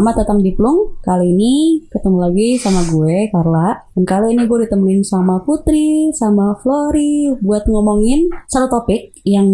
Selamat 0.00 0.24
datang 0.24 0.40
di 0.40 0.56
Plung. 0.56 0.96
Kali 1.04 1.28
ini 1.28 1.84
ketemu 1.92 2.24
lagi 2.24 2.56
sama 2.56 2.88
gue 2.88 3.28
Carla. 3.28 3.84
Dan 3.92 4.08
kali 4.08 4.32
ini 4.32 4.48
gue 4.48 4.64
ditemenin 4.64 5.04
sama 5.04 5.44
Putri, 5.44 6.08
sama 6.16 6.56
Flori 6.56 7.28
buat 7.36 7.68
ngomongin 7.68 8.32
satu 8.48 8.80
topik 8.80 9.12
yang 9.28 9.44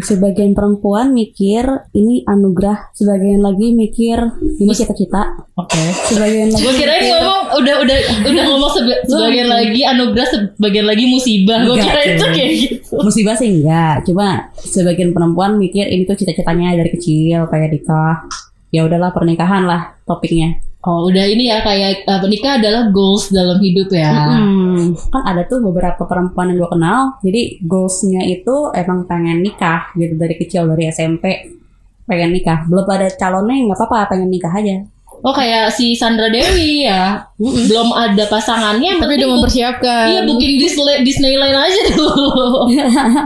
sebagian 0.00 0.56
perempuan 0.56 1.12
mikir 1.12 1.68
ini 1.92 2.24
anugerah, 2.24 2.96
sebagian 2.96 3.44
lagi 3.44 3.76
mikir 3.76 4.24
ini 4.56 4.72
cita-cita. 4.72 5.36
Oke. 5.60 5.76
Sebagian 6.08 6.48
lagi 6.48 6.64
Gue 6.64 6.74
kira 6.80 6.96
mikir- 6.96 7.20
ngomong 7.20 7.40
udah 7.60 7.74
udah 7.84 7.96
udah 8.24 8.44
ngomong 8.56 8.72
sebe- 8.72 9.04
sebagian 9.04 9.52
lagi 9.52 9.80
anugerah 9.84 10.28
sebagian 10.32 10.86
lagi 10.88 11.04
musibah. 11.12 11.60
Gue 11.68 11.76
kira 11.76 12.00
itu 12.08 12.24
kayak 12.24 12.50
gitu. 12.56 12.96
musibah 13.04 13.36
sih 13.36 13.52
enggak, 13.52 14.08
cuma 14.08 14.48
sebagian 14.64 15.12
perempuan 15.12 15.60
mikir 15.60 15.92
ini 15.92 16.08
tuh 16.08 16.16
cita-citanya 16.16 16.72
dari 16.72 16.88
kecil 16.88 17.44
kayak 17.52 17.68
nikah. 17.68 18.48
Ya 18.70 18.86
udahlah 18.86 19.10
pernikahan 19.10 19.66
lah 19.66 19.98
topiknya. 20.06 20.62
Oh 20.80 21.12
udah 21.12 21.28
ini 21.28 21.52
ya 21.52 21.60
kayak 21.60 22.08
uh, 22.08 22.24
nikah 22.24 22.56
adalah 22.56 22.88
goals 22.88 23.28
dalam 23.28 23.60
hidup 23.60 23.92
ya. 23.92 24.32
Hmm, 24.32 24.96
kan 25.12 25.22
ada 25.28 25.44
tuh 25.44 25.60
beberapa 25.60 26.08
perempuan 26.08 26.48
yang 26.48 26.64
gue 26.64 26.70
kenal, 26.72 27.20
jadi 27.20 27.60
goalsnya 27.60 28.24
itu 28.24 28.72
emang 28.72 29.04
pengen 29.04 29.44
nikah 29.44 29.92
gitu 29.92 30.16
dari 30.16 30.40
kecil 30.40 30.64
dari 30.72 30.88
SMP 30.88 31.52
pengen 32.08 32.32
nikah. 32.32 32.64
Belum 32.64 32.88
ada 32.88 33.12
calonnya 33.12 33.60
nggak 33.68 33.76
apa-apa 33.76 34.16
pengen 34.16 34.32
nikah 34.32 34.56
aja. 34.56 34.80
Oh 35.20 35.36
kayak 35.36 35.68
si 35.68 35.92
Sandra 35.92 36.32
Dewi 36.32 36.88
ya. 36.88 37.28
Belum 37.36 37.92
ada 37.92 38.24
pasangannya. 38.24 38.96
Tapi 38.96 39.20
udah 39.20 39.28
mempersiapkan. 39.36 40.06
Iya 40.16 40.20
booking 40.24 40.56
Disney 40.56 41.04
Disneyland 41.04 41.60
aja 41.60 41.80
dulu. 41.92 42.72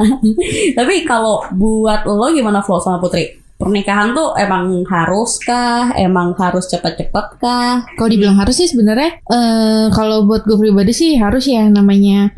Tapi 0.78 0.94
kalau 1.06 1.46
buat 1.54 2.02
lo 2.02 2.34
gimana 2.34 2.58
Flo 2.66 2.82
sama 2.82 2.98
Putri? 2.98 3.43
Pernikahan 3.64 4.12
tuh 4.12 4.36
emang 4.36 4.68
harus 4.84 5.40
kah? 5.40 5.90
Emang 5.94 6.32
harus 6.34 6.64
cepet-cepet 6.66 7.26
kah? 7.36 7.88
Kalau 7.90 8.08
dibilang 8.08 8.36
harus 8.36 8.54
sih 8.54 8.68
sebenarnya 8.68 9.18
eh 9.24 9.86
kalau 9.90 10.22
buat 10.22 10.44
gue 10.44 10.54
pribadi 10.54 10.92
sih 10.92 11.16
harus 11.16 11.44
ya 11.44 11.64
namanya 11.64 12.28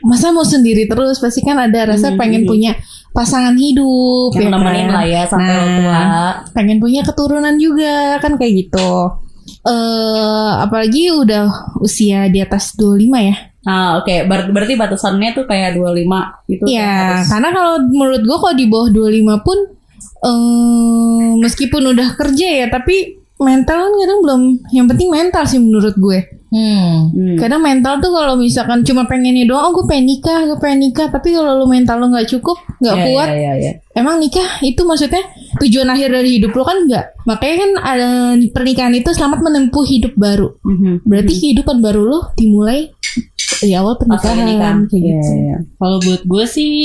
masa 0.00 0.28
mau 0.28 0.42
sendiri 0.42 0.84
terus 0.84 1.16
pasti 1.16 1.40
kan 1.40 1.56
ada 1.56 1.88
rasa 1.88 2.10
Hmm, 2.10 2.18
pengen 2.18 2.42
punya 2.42 2.74
pasangan 3.10 3.54
hidup 3.54 4.34
Yang 4.34 4.42
ya 4.42 4.50
nemenin 4.50 4.82
kan? 4.82 4.92
lah 4.92 5.04
ya 5.06 5.22
sampai 5.24 5.46
Nah, 5.48 5.62
tua. 5.70 6.02
pengen 6.50 6.78
punya 6.78 7.00
keturunan 7.00 7.54
juga 7.56 7.94
kan 8.18 8.34
kayak 8.34 8.52
gitu. 8.60 8.92
Eh 9.62 10.50
apalagi 10.58 11.10
udah 11.12 11.46
usia 11.78 12.26
di 12.26 12.38
atas 12.38 12.74
25 12.74 12.98
ya. 13.22 13.36
Nah 13.62 13.94
oke, 13.96 14.26
Ber- 14.26 14.50
berarti 14.50 14.74
batasannya 14.74 15.30
tuh 15.32 15.46
kayak 15.46 15.78
25 15.78 16.18
gitu. 16.48 16.66
Iya, 16.66 17.22
harus. 17.22 17.30
karena 17.30 17.48
kalau 17.50 17.74
menurut 17.84 18.22
gue 18.22 18.36
kalau 18.36 18.54
di 18.54 18.66
bawah 18.66 18.88
25 18.90 19.38
pun 19.38 19.58
eh 20.22 21.28
meskipun 21.38 21.82
udah 21.92 22.14
kerja 22.14 22.46
ya, 22.62 22.66
tapi 22.70 23.18
mental 23.42 23.90
kan 23.90 23.92
kadang 23.98 24.18
belum. 24.22 24.42
Yang 24.70 24.86
penting 24.94 25.08
mental 25.10 25.42
sih 25.44 25.58
menurut 25.58 25.94
gue. 25.98 26.18
Hmm. 26.52 27.08
Hmm. 27.10 27.36
Kadang 27.40 27.64
mental 27.64 27.96
tuh 27.98 28.12
kalau 28.12 28.36
misalkan 28.36 28.84
cuma 28.84 29.08
pengennya 29.08 29.48
doang, 29.48 29.72
oh 29.72 29.72
gue 29.72 29.88
pengen 29.88 30.14
nikah, 30.14 30.44
gue 30.44 30.58
pengen 30.60 30.84
nikah, 30.84 31.08
tapi 31.08 31.32
kalau 31.32 31.58
lu 31.58 31.66
mental 31.66 31.96
lu 31.96 32.12
nggak 32.12 32.28
cukup, 32.28 32.60
nggak 32.76 32.92
Iya, 32.92 33.04
kuat, 33.08 33.28
iya, 33.32 33.36
iya, 33.40 33.52
iya. 33.56 33.72
emang 33.96 34.20
nikah 34.20 34.60
itu 34.60 34.84
maksudnya 34.84 35.24
tujuan 35.64 35.88
akhir 35.88 36.12
dari 36.12 36.36
hidup 36.36 36.52
lo 36.52 36.62
kan 36.68 36.84
nggak? 36.84 37.24
Makanya 37.24 37.56
kan 37.56 37.70
ada 37.80 38.08
pernikahan 38.52 38.92
itu 38.92 39.10
selamat 39.16 39.40
menempuh 39.40 39.84
hidup 39.88 40.12
baru. 40.14 40.52
Mhm. 40.60 41.08
Berarti 41.08 41.32
kehidupan 41.40 41.80
baru 41.80 42.04
lo 42.04 42.20
dimulai 42.36 42.92
di 43.62 43.72
awal 43.72 43.96
pernikahan 43.96 44.84
kayak 44.86 44.92
Iya, 44.92 45.00
gitu. 45.08 45.30
iya. 45.32 45.56
Kalau 45.80 45.98
buat 46.04 46.22
gue 46.28 46.44
sih 46.44 46.84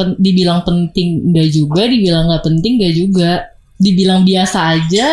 pen- 0.00 0.16
dibilang 0.16 0.64
penting 0.64 1.28
enggak 1.28 1.52
juga, 1.52 1.84
dibilang 1.84 2.24
nggak 2.26 2.40
penting 2.42 2.72
enggak 2.80 2.94
juga, 2.96 3.30
dibilang 3.76 4.24
biasa 4.24 4.58
aja 4.72 5.08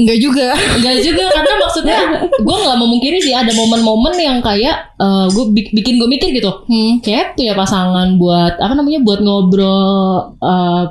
Enggak 0.00 0.16
juga. 0.16 0.48
enggak 0.80 0.96
juga 1.04 1.24
karena 1.28 1.52
maksudnya 1.60 1.98
gue 2.24 2.56
nggak 2.56 2.78
memungkiri 2.78 3.18
sih 3.20 3.36
ada 3.36 3.52
momen-momen 3.52 4.14
yang 4.16 4.38
kayak 4.40 4.96
gue 5.28 5.44
bikin 5.74 5.98
gue 5.98 6.08
mikir 6.08 6.32
gitu, 6.32 6.48
Hmm. 6.64 7.04
kayak 7.04 7.36
punya 7.36 7.52
pasangan 7.52 8.16
buat 8.16 8.56
apa 8.56 8.72
namanya 8.72 9.04
buat 9.04 9.20
ngobrol, 9.20 9.92
eh, 10.40 10.82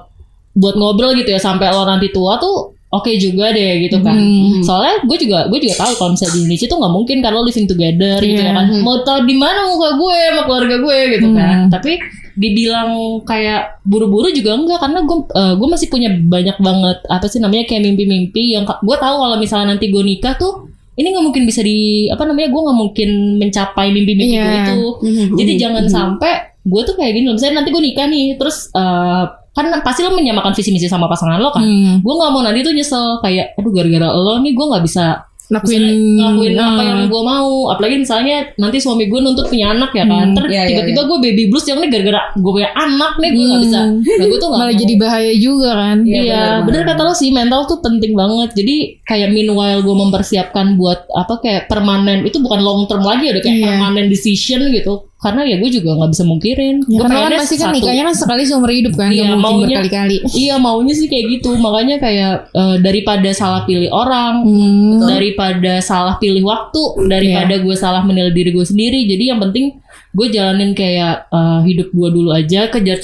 buat 0.54 0.76
ngobrol 0.76 1.16
gitu 1.16 1.32
ya 1.32 1.40
sampai 1.40 1.72
lo 1.72 1.88
nanti 1.88 2.12
tua 2.12 2.38
tuh 2.38 2.78
oke 2.90 3.12
juga 3.16 3.50
deh 3.50 3.84
gitu 3.84 3.98
kan. 4.00 4.14
Hmm. 4.14 4.62
Soalnya 4.62 5.02
gue 5.04 5.18
juga 5.20 5.46
gue 5.46 5.60
juga 5.60 5.76
tahu 5.78 5.94
kalau 5.96 6.10
misalnya 6.14 6.34
di 6.34 6.40
Indonesia 6.42 6.66
tuh 6.66 6.78
nggak 6.78 6.94
mungkin 6.94 7.18
kalau 7.20 7.40
living 7.42 7.66
together 7.66 8.18
gitu 8.20 8.34
ya 8.36 8.50
Iya. 8.50 8.58
kan. 8.58 8.66
Mau 8.80 8.98
tahu 9.02 9.20
di 9.24 9.36
mana 9.36 9.60
muka 9.68 9.90
gue 9.94 10.18
sama 10.28 10.42
keluarga 10.44 10.76
gue 10.78 10.98
gitu 11.14 11.28
kan. 11.32 11.56
Hmm. 11.60 11.70
Tapi 11.70 11.92
dibilang 12.34 12.90
kayak 13.24 13.84
buru-buru 13.84 14.32
juga 14.32 14.56
enggak 14.56 14.80
karena 14.80 15.00
gue 15.04 15.18
eh, 15.30 15.54
gue 15.54 15.68
masih 15.68 15.88
punya 15.88 16.10
banyak 16.10 16.58
banget 16.58 16.98
apa 17.06 17.26
sih 17.26 17.38
namanya 17.38 17.66
kayak 17.66 17.84
mimpi-mimpi 17.84 18.56
yang 18.56 18.64
gue 18.64 18.98
tahu 18.98 19.16
kalau 19.18 19.36
misalnya 19.36 19.76
nanti 19.76 19.92
gue 19.92 20.00
nikah 20.00 20.34
tuh 20.34 20.66
ini 20.96 21.08
nggak 21.10 21.26
mungkin 21.26 21.44
bisa 21.44 21.60
di 21.60 22.08
apa 22.08 22.24
namanya 22.24 22.48
gue 22.48 22.62
nggak 22.62 22.78
mungkin 22.78 23.10
mencapai 23.38 23.88
mimpi-mimpi 23.90 24.34
gue 24.34 24.40
Iya. 24.40 24.64
itu. 24.68 24.82
Mhm, 25.00 25.26
Jadi 25.36 25.52
mhm, 25.54 25.60
jangan 25.60 25.86
sampai 25.88 26.32
gue 26.60 26.82
tuh 26.84 26.96
kayak 26.96 27.12
gini 27.14 27.26
loh. 27.26 27.36
Misalnya 27.36 27.56
nanti 27.60 27.70
gue 27.72 27.82
nikah 27.82 28.06
nih, 28.06 28.26
terus 28.36 28.58
eh, 28.70 29.24
kan 29.62 29.82
pasti 29.82 30.02
lo 30.02 30.12
menyamakan 30.12 30.52
visi 30.52 30.70
misi 30.70 30.86
sama 30.86 31.06
pasangan 31.06 31.38
lo 31.38 31.50
kan. 31.50 31.60
Hmm. 31.60 32.00
Gue 32.00 32.14
nggak 32.14 32.30
mau 32.30 32.42
nanti 32.42 32.60
tuh 32.60 32.72
nyesel 32.72 33.20
kayak, 33.20 33.54
aduh 33.54 33.72
gara-gara 33.72 34.08
lo 34.10 34.38
nih 34.38 34.52
gue 34.52 34.66
nggak 34.66 34.84
bisa 34.84 35.06
Lakuin, 35.50 35.82
ngelakuin 36.14 36.54
apa 36.56 36.70
Hmm. 36.78 36.86
yang 36.86 37.00
gue 37.10 37.22
mau. 37.26 37.74
Apalagi 37.74 37.96
misalnya 37.98 38.54
nanti 38.56 38.78
suami 38.78 39.10
gue 39.10 39.18
nuntut 39.18 39.50
punya 39.50 39.74
anak 39.74 39.90
ya 39.92 40.06
kan. 40.06 40.30
Hmm, 40.30 40.38
Terus 40.38 40.50
iya, 40.54 40.62
iya, 40.62 40.70
tiba-tiba 40.70 41.02
gue 41.10 41.18
baby 41.20 41.44
blues 41.50 41.66
yang 41.66 41.82
nih 41.82 41.90
gara-gara 41.90 42.22
gue 42.38 42.52
punya 42.54 42.70
anak 42.72 43.18
nih 43.18 43.30
gue 43.34 43.46
Hmm. 43.50 43.62
bisa. 43.66 43.80
Nah 43.90 44.26
gue 44.30 44.38
tuh 44.38 44.46
nggak 44.46 44.62
malah 44.62 44.70
mau. 44.70 44.78
jadi 44.78 44.94
bahaya 44.96 45.34
juga 45.34 45.70
kan. 45.74 45.98
Iya, 46.06 46.22
Iya, 46.22 46.38
benar, 46.38 46.66
bener 46.70 46.82
kata 46.86 47.02
lo 47.02 47.14
sih 47.18 47.34
mental 47.34 47.66
tuh 47.66 47.82
penting 47.82 48.14
banget. 48.14 48.50
Jadi 48.54 48.76
kayak 49.02 49.30
meanwhile 49.34 49.82
gue 49.82 49.96
mempersiapkan 49.98 50.78
buat 50.78 51.10
apa 51.10 51.34
kayak 51.42 51.66
permanen 51.66 52.22
itu 52.24 52.38
bukan 52.38 52.62
long 52.62 52.86
term 52.86 53.02
lagi 53.02 53.34
udah 53.34 53.42
kayak 53.42 53.58
Iya. 53.58 53.66
permanen 53.74 54.06
decision 54.06 54.70
gitu. 54.70 55.09
Karena 55.20 55.44
ya 55.44 55.60
gue 55.60 55.68
juga 55.68 56.00
nggak 56.00 56.12
bisa 56.16 56.24
mungkirin. 56.24 56.76
Ya, 56.88 56.96
Gua 56.96 57.12
karena 57.12 57.28
kan 57.28 57.40
pasti 57.44 57.56
kan 57.60 57.76
nikahnya 57.76 58.04
kan 58.08 58.16
sekali 58.16 58.44
seumur 58.48 58.72
hidup 58.72 58.96
kan, 58.96 59.12
Iya, 59.12 59.36
mungkin 59.36 59.44
maunya- 59.44 59.84
berkali-kali. 59.84 60.16
Iya 60.32 60.56
maunya 60.56 60.94
sih 60.96 61.12
kayak 61.12 61.26
gitu. 61.36 61.60
Makanya 61.60 61.96
kayak 62.00 62.34
eh, 62.50 62.76
daripada 62.80 63.30
salah 63.36 63.68
pilih 63.68 63.92
orang, 63.92 64.48
Hmm. 64.48 65.04
daripada 65.04 65.84
salah 65.84 66.16
pilih 66.16 66.48
waktu, 66.48 66.82
daripada 67.12 67.60
gue 67.60 67.76
salah 67.76 68.00
menilai 68.00 68.32
diri 68.32 68.50
gue 68.50 68.64
sendiri. 68.64 69.04
Jadi 69.06 69.24
yang 69.28 69.44
penting 69.44 69.76
gue 70.10 70.28
jalanin 70.32 70.72
kayak 70.72 71.28
eh, 71.28 71.60
hidup 71.68 71.92
gue 71.92 72.10
dulu 72.10 72.32
aja, 72.32 72.72
kejar 72.72 72.98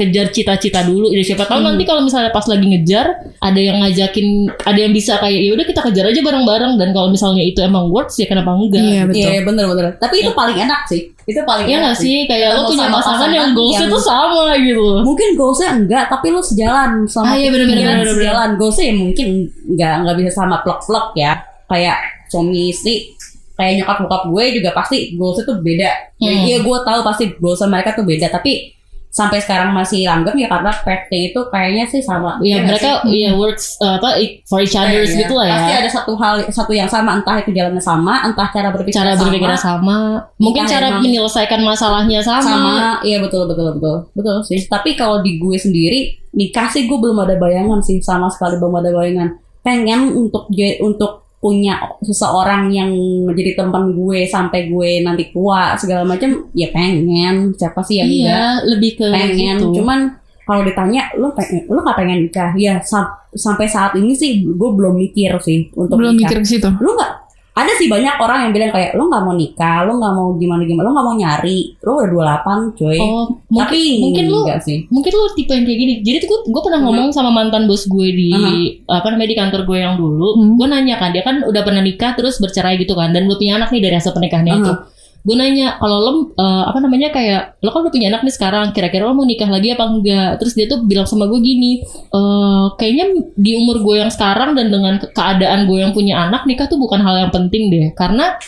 kejar 0.00 0.32
cita-cita 0.32 0.80
dulu. 0.80 1.12
Ya 1.12 1.20
siapa 1.20 1.44
tahu 1.44 1.60
nanti 1.60 1.84
kalau 1.84 2.00
misalnya 2.00 2.30
pas 2.30 2.42
lagi 2.44 2.64
ngejar, 2.64 3.06
ada 3.36 3.60
yang 3.60 3.76
ngajakin, 3.78 4.26
ada 4.56 4.78
yang 4.78 4.90
bisa 4.90 5.20
kayak 5.20 5.36
ya 5.36 5.52
udah 5.52 5.62
kita 5.62 5.80
kejar 5.84 6.08
aja 6.08 6.20
bareng-bareng. 6.20 6.72
Dan 6.74 6.88
kalau 6.90 7.08
misalnya 7.08 7.44
itu 7.44 7.60
emang 7.60 7.86
works 7.86 8.16
ya 8.16 8.24
kenapa 8.24 8.50
enggak? 8.50 8.80
Iya 8.80 9.02
betul. 9.04 9.28
Iya 9.28 9.40
bener 9.44 9.64
bener. 9.68 9.84
Tapi 9.96 10.14
itu 10.18 10.32
paling 10.32 10.56
enak 10.56 10.80
sih. 10.88 11.00
Itu 11.22 11.40
paling 11.44 11.66
Iya 11.68 11.76
enak 11.78 11.94
sih? 11.94 12.16
Kayak 12.24 12.48
lo 12.56 12.62
punya 12.66 12.88
pasangan 12.88 13.28
yang 13.28 13.52
goalsnya 13.52 13.86
yang- 13.86 13.92
tuh 13.92 14.02
sama 14.02 14.44
gitu. 14.56 14.86
Mungkin 15.04 15.28
goalsnya 15.36 15.68
enggak, 15.76 16.04
tapi 16.08 16.26
lu 16.32 16.40
sejalan 16.40 17.04
sama 17.04 17.30
Ah, 17.30 17.34
iya, 17.36 17.52
bener, 17.52 17.68
bener, 17.68 17.84
bener, 17.84 17.96
bener. 18.02 18.14
sejalan. 18.16 18.48
Goalsnya 18.56 18.84
ya 18.88 18.94
mungkin 18.96 19.28
enggak 19.68 19.94
enggak 20.00 20.14
bisa 20.18 20.30
sama 20.34 20.56
plek-plek 20.64 21.06
ya. 21.14 21.32
Kayak 21.68 21.98
suami 22.26 22.72
istri 22.72 23.14
kayak 23.54 23.84
nyokap 23.84 23.96
bokap 24.00 24.22
gue 24.26 24.44
juga 24.56 24.70
pasti 24.72 24.96
goalsnya 25.14 25.44
tuh 25.44 25.60
beda. 25.60 25.90
Ya, 26.16 26.32
Hmm. 26.32 26.44
Iya 26.48 26.56
gue 26.64 26.78
tahu 26.80 27.00
pasti 27.04 27.24
goalsnya 27.36 27.68
mereka 27.68 27.92
tuh 27.92 28.02
beda, 28.02 28.26
tapi 28.26 28.72
sampai 29.10 29.42
sekarang 29.42 29.74
masih 29.74 30.06
langgeng 30.06 30.38
ya 30.38 30.46
karena 30.46 30.70
path-nya 30.70 31.20
itu 31.28 31.40
kayaknya 31.50 31.84
sih 31.86 31.98
sama. 31.98 32.38
Iya 32.38 32.62
nggak 32.62 32.66
mereka 32.70 32.90
iya 33.10 33.30
works 33.34 33.74
eh, 33.82 33.98
apa 33.98 34.08
for 34.46 34.62
each 34.62 34.72
others 34.72 35.10
Iya, 35.10 35.26
gitu 35.26 35.34
lah 35.34 35.46
ya. 35.46 35.54
Pasti 35.58 35.72
ada 35.74 35.90
satu 35.90 36.12
hal 36.14 36.34
satu 36.46 36.72
yang 36.72 36.86
sama, 36.86 37.18
entah 37.18 37.36
itu 37.36 37.50
jalannya 37.50 37.82
sama, 37.82 38.22
entah 38.22 38.48
cara 38.48 38.70
berpikir 38.70 38.94
cara 38.94 39.18
berpikirnya 39.18 39.58
sama, 39.58 40.22
mungkin 40.38 40.62
Entah 40.62 40.74
cara 40.78 40.86
emang- 40.94 41.02
menyelesaikan 41.02 41.60
masalahnya 41.60 42.22
sama. 42.22 42.46
sama 42.46 42.74
iya 43.02 43.18
betul 43.18 43.50
betul 43.50 43.74
betul. 43.74 43.96
Betul 44.14 44.36
sih. 44.46 44.62
Tapi 44.64 44.94
kalau 44.94 45.18
di 45.20 45.36
gue 45.36 45.58
sendiri 45.58 46.00
nikah 46.30 46.70
sih 46.70 46.86
gue 46.86 46.94
belum 46.94 47.18
ada 47.18 47.34
bayangan 47.34 47.82
sih 47.82 47.98
sama 47.98 48.30
sekali 48.30 48.56
belum 48.56 48.78
ada 48.78 48.94
bayangan. 48.94 49.28
Pengen 49.60 50.14
untuk 50.14 50.46
untuk 50.80 51.29
punya 51.40 51.72
seseorang 52.00 52.68
yang 52.68 52.92
menjadi 53.24 53.56
teman 53.56 53.90
gue 53.90 54.28
sampai 54.28 54.68
gue 54.68 55.00
nanti 55.00 55.32
tua 55.32 55.72
segala 55.74 56.04
macam 56.04 56.52
ya 56.52 56.68
pengen. 56.68 57.56
Siapa 57.56 57.80
sih 57.80 57.96
yang 57.96 58.06
enggak? 58.06 58.28
iya, 58.28 58.44
lebih 58.62 58.90
ke 58.94 59.06
pengen. 59.08 59.56
gitu. 59.56 59.80
cuman 59.80 60.20
kalau 60.44 60.60
ditanya 60.60 61.08
lo 61.14 61.32
pengen 61.32 61.64
lo 61.64 61.80
gak 61.80 61.96
pengen 61.96 62.18
nikah? 62.22 62.52
Ya 62.54 62.78
sa- 62.80 63.08
sampai 63.30 63.64
saat 63.64 63.94
ini 63.94 64.12
sih 64.12 64.42
gue 64.42 64.70
belum 64.70 64.98
mikir 64.98 65.32
sih 65.40 65.72
untuk 65.72 65.96
Belum 65.96 66.12
nikah. 66.12 66.28
mikir 66.28 66.38
ke 66.42 66.48
situ. 66.50 66.68
lu 66.76 66.92
nggak 66.92 67.12
ada 67.60 67.72
sih 67.76 67.86
banyak 67.86 68.16
orang 68.16 68.48
yang 68.48 68.52
bilang 68.56 68.70
kayak 68.72 68.96
lu 68.96 69.06
nggak 69.06 69.22
mau 69.22 69.34
nikah, 69.36 69.84
lu 69.84 69.92
nggak 70.00 70.14
mau 70.16 70.28
gimana 70.36 70.62
gimana, 70.64 70.84
lu 70.88 70.92
nggak 70.96 71.06
mau 71.06 71.16
nyari, 71.16 71.58
lu 71.80 71.90
udah 72.00 72.08
28 72.40 72.78
coy. 72.78 72.98
Oh, 72.98 73.24
mungkin 73.48 73.68
Tapi 73.68 73.80
mungkin 74.00 74.24
enggak 74.32 74.60
sih. 74.64 74.78
mungkin 74.88 75.12
lu 75.12 75.24
tipe 75.36 75.52
yang 75.52 75.64
kayak 75.64 75.78
gini. 75.78 75.92
Jadi 76.00 76.16
tuh 76.24 76.28
gue, 76.30 76.40
gue 76.48 76.62
pernah 76.64 76.80
ngomong 76.82 77.08
sama 77.12 77.30
mantan 77.30 77.68
bos 77.68 77.84
gue 77.84 78.08
di 78.10 78.28
Uh-huh. 78.30 78.96
apa 78.96 79.06
namanya 79.12 79.30
di 79.30 79.38
kantor 79.38 79.60
gue 79.68 79.78
yang 79.78 79.94
dulu. 79.94 80.28
Hmm. 80.38 80.54
Gue 80.56 80.66
nanya 80.66 80.96
kan 80.96 81.10
dia 81.12 81.22
kan 81.22 81.44
udah 81.44 81.62
pernah 81.62 81.82
nikah 81.82 82.14
terus 82.14 82.38
bercerai 82.38 82.78
gitu 82.78 82.94
kan 82.94 83.10
dan 83.10 83.26
belum 83.26 83.36
punya 83.36 83.58
anak 83.58 83.68
nih 83.70 83.82
dari 83.82 83.94
hasil 83.96 84.12
pernikahannya 84.12 84.54
itu. 84.60 84.72
Gue 85.20 85.36
nanya 85.36 85.76
kalau 85.76 85.98
lo 86.00 86.10
eh, 86.32 86.64
apa 86.64 86.80
namanya 86.80 87.12
kayak 87.12 87.60
lo 87.60 87.68
kan 87.68 87.84
udah 87.84 87.92
punya 87.92 88.08
anak 88.08 88.24
nih 88.24 88.32
sekarang 88.32 88.72
kira-kira 88.72 89.04
lo 89.04 89.12
mau 89.12 89.28
nikah 89.28 89.52
lagi 89.52 89.76
apa 89.76 89.84
enggak? 89.84 90.40
Terus 90.40 90.52
dia 90.56 90.64
tuh 90.64 90.80
bilang 90.88 91.04
sama 91.04 91.28
gue 91.28 91.40
gini 91.40 91.84
eh 91.86 92.66
kayaknya 92.80 93.04
di 93.36 93.52
umur 93.60 93.84
gue 93.84 94.00
yang 94.00 94.08
sekarang 94.08 94.56
dan 94.56 94.72
dengan 94.72 94.96
ke- 94.96 95.12
keadaan 95.12 95.68
gue 95.68 95.78
yang 95.84 95.92
punya 95.92 96.24
anak 96.24 96.48
nikah 96.48 96.64
tuh 96.66 96.80
bukan 96.80 97.04
hal 97.04 97.28
yang 97.28 97.32
penting 97.32 97.68
deh. 97.68 97.92
Karena 97.92 98.40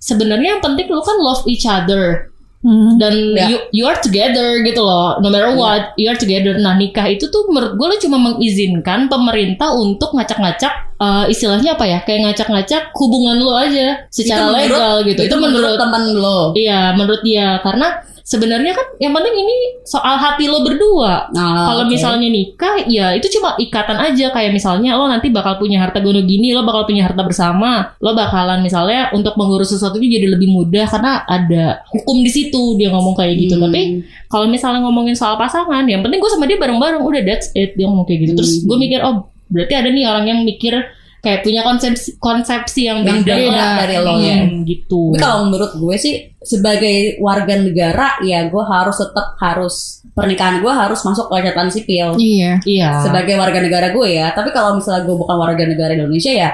sebenarnya 0.00 0.56
yang 0.56 0.62
penting 0.64 0.88
lo 0.88 1.04
kan 1.04 1.20
love 1.20 1.44
each 1.44 1.68
other. 1.68 2.32
Hmm. 2.58 2.98
dan 2.98 3.14
Ya. 3.38 3.46
you, 3.54 3.58
you 3.70 3.84
are 3.86 3.94
together 4.02 4.58
gitu 4.66 4.82
loh 4.82 5.14
no 5.22 5.30
matter 5.30 5.54
what 5.54 5.94
you 5.94 6.10
are 6.10 6.18
together. 6.18 6.58
Nah 6.58 6.74
nikah 6.74 7.06
itu 7.06 7.30
tuh 7.30 7.46
menurut 7.54 7.78
gue 7.78 7.86
lo 7.86 7.96
cuma 8.02 8.18
mengizinkan 8.18 9.06
pemerintah 9.06 9.78
untuk 9.78 10.10
ngacak-ngacak 10.10 10.87
eh, 10.98 11.24
istilahnya 11.28 11.74
apa 11.74 11.84
ya? 11.84 11.98
Kayak 12.02 12.20
ngacak-ngacak 12.30 12.82
hubungan 12.94 13.38
lo 13.38 13.54
aja 13.54 14.06
secara 14.08 14.48
menurut- 14.48 14.58
legal 14.58 14.94
gitu. 15.04 15.20
itu 15.24 15.36
menurut 15.36 15.74
teman 15.76 16.02
lo. 16.12 16.40
iya 16.52 16.92
menurut 16.92 17.22
dia. 17.22 17.58
Karena 17.60 17.88
sebenarnya 18.22 18.76
kan 18.76 18.84
yang 19.00 19.16
penting 19.16 19.32
ini 19.32 19.56
soal 19.88 20.20
hati 20.20 20.44
lo 20.44 20.60
berdua. 20.60 21.32
Nah, 21.32 21.72
kalau 21.72 21.88
oke. 21.88 21.96
misalnya 21.96 22.28
nikah 22.28 22.84
ya 22.84 23.16
itu 23.16 23.24
cuma 23.32 23.56
ikatan 23.56 23.96
aja. 23.96 24.28
Kayak 24.28 24.52
misalnya 24.52 25.00
lo 25.00 25.08
nanti 25.08 25.32
bakal 25.32 25.56
punya 25.56 25.80
harta 25.80 25.96
gono 25.98 26.20
gini 26.20 26.52
lo 26.52 26.60
bakal 26.60 26.84
punya 26.84 27.08
harta 27.08 27.24
bersama. 27.24 27.96
Lo 28.04 28.12
bakalan 28.12 28.60
misalnya 28.60 29.08
untuk 29.16 29.32
mengurus 29.40 29.72
sesuatu 29.72 29.96
itu 29.96 30.20
jadi 30.20 30.28
lebih 30.28 30.44
mudah 30.50 30.84
karena 30.84 31.24
ada 31.24 31.80
hukum 31.88 32.20
di 32.20 32.28
situ. 32.28 32.76
Dia 32.76 32.92
ngomong 32.92 33.16
kayak 33.16 33.32
gitu. 33.38 33.56
Hmm. 33.56 33.64
tapi 33.64 33.80
kalau 34.28 34.44
misalnya 34.44 34.84
ngomongin 34.84 35.16
soal 35.16 35.40
pasangan 35.40 35.88
yang 35.88 36.04
penting 36.04 36.20
gue 36.20 36.28
sama 36.28 36.44
dia 36.44 36.60
bareng-bareng. 36.60 37.00
Udah 37.00 37.22
that's 37.24 37.48
it. 37.56 37.72
Dia 37.80 37.88
ngomong 37.88 38.04
kayak 38.04 38.28
gitu. 38.28 38.32
Terus 38.36 38.60
Hmm. 38.60 38.64
gue 38.68 38.76
mikir 38.76 39.00
oh 39.00 39.24
berarti 39.48 39.74
ada 39.74 39.88
nih 39.88 40.04
orang 40.08 40.26
yang 40.28 40.40
mikir 40.44 40.74
kayak 41.18 41.42
punya 41.42 41.66
konsepsi 41.66 42.14
konsepsi 42.22 42.86
yang 42.86 43.02
beda, 43.02 43.26
beda 43.26 43.64
dari 43.82 43.96
lo, 43.98 44.14
ya. 44.22 44.36
Gitu 44.62 45.02
Tapi 45.12 45.18
kalau 45.18 45.50
menurut 45.50 45.72
gue 45.74 45.96
sih 45.98 46.14
sebagai 46.38 47.18
warga 47.18 47.58
negara 47.58 48.22
ya 48.22 48.46
gue 48.46 48.64
harus 48.64 48.96
tetap 49.02 49.34
harus 49.42 49.74
pernikahan 50.14 50.62
gue 50.62 50.70
harus 50.70 51.02
masuk 51.02 51.26
ke 51.26 51.42
catatan 51.42 51.70
sipil 51.74 52.08
Iya. 52.14 52.62
iya 52.62 53.02
sebagai 53.02 53.34
warga 53.34 53.58
negara 53.58 53.90
gue 53.90 54.08
ya. 54.14 54.30
Tapi 54.30 54.54
kalau 54.54 54.78
misalnya 54.78 55.02
gue 55.04 55.16
bukan 55.18 55.36
warga 55.36 55.64
negara 55.66 55.90
Indonesia 55.98 56.30
ya 56.30 56.50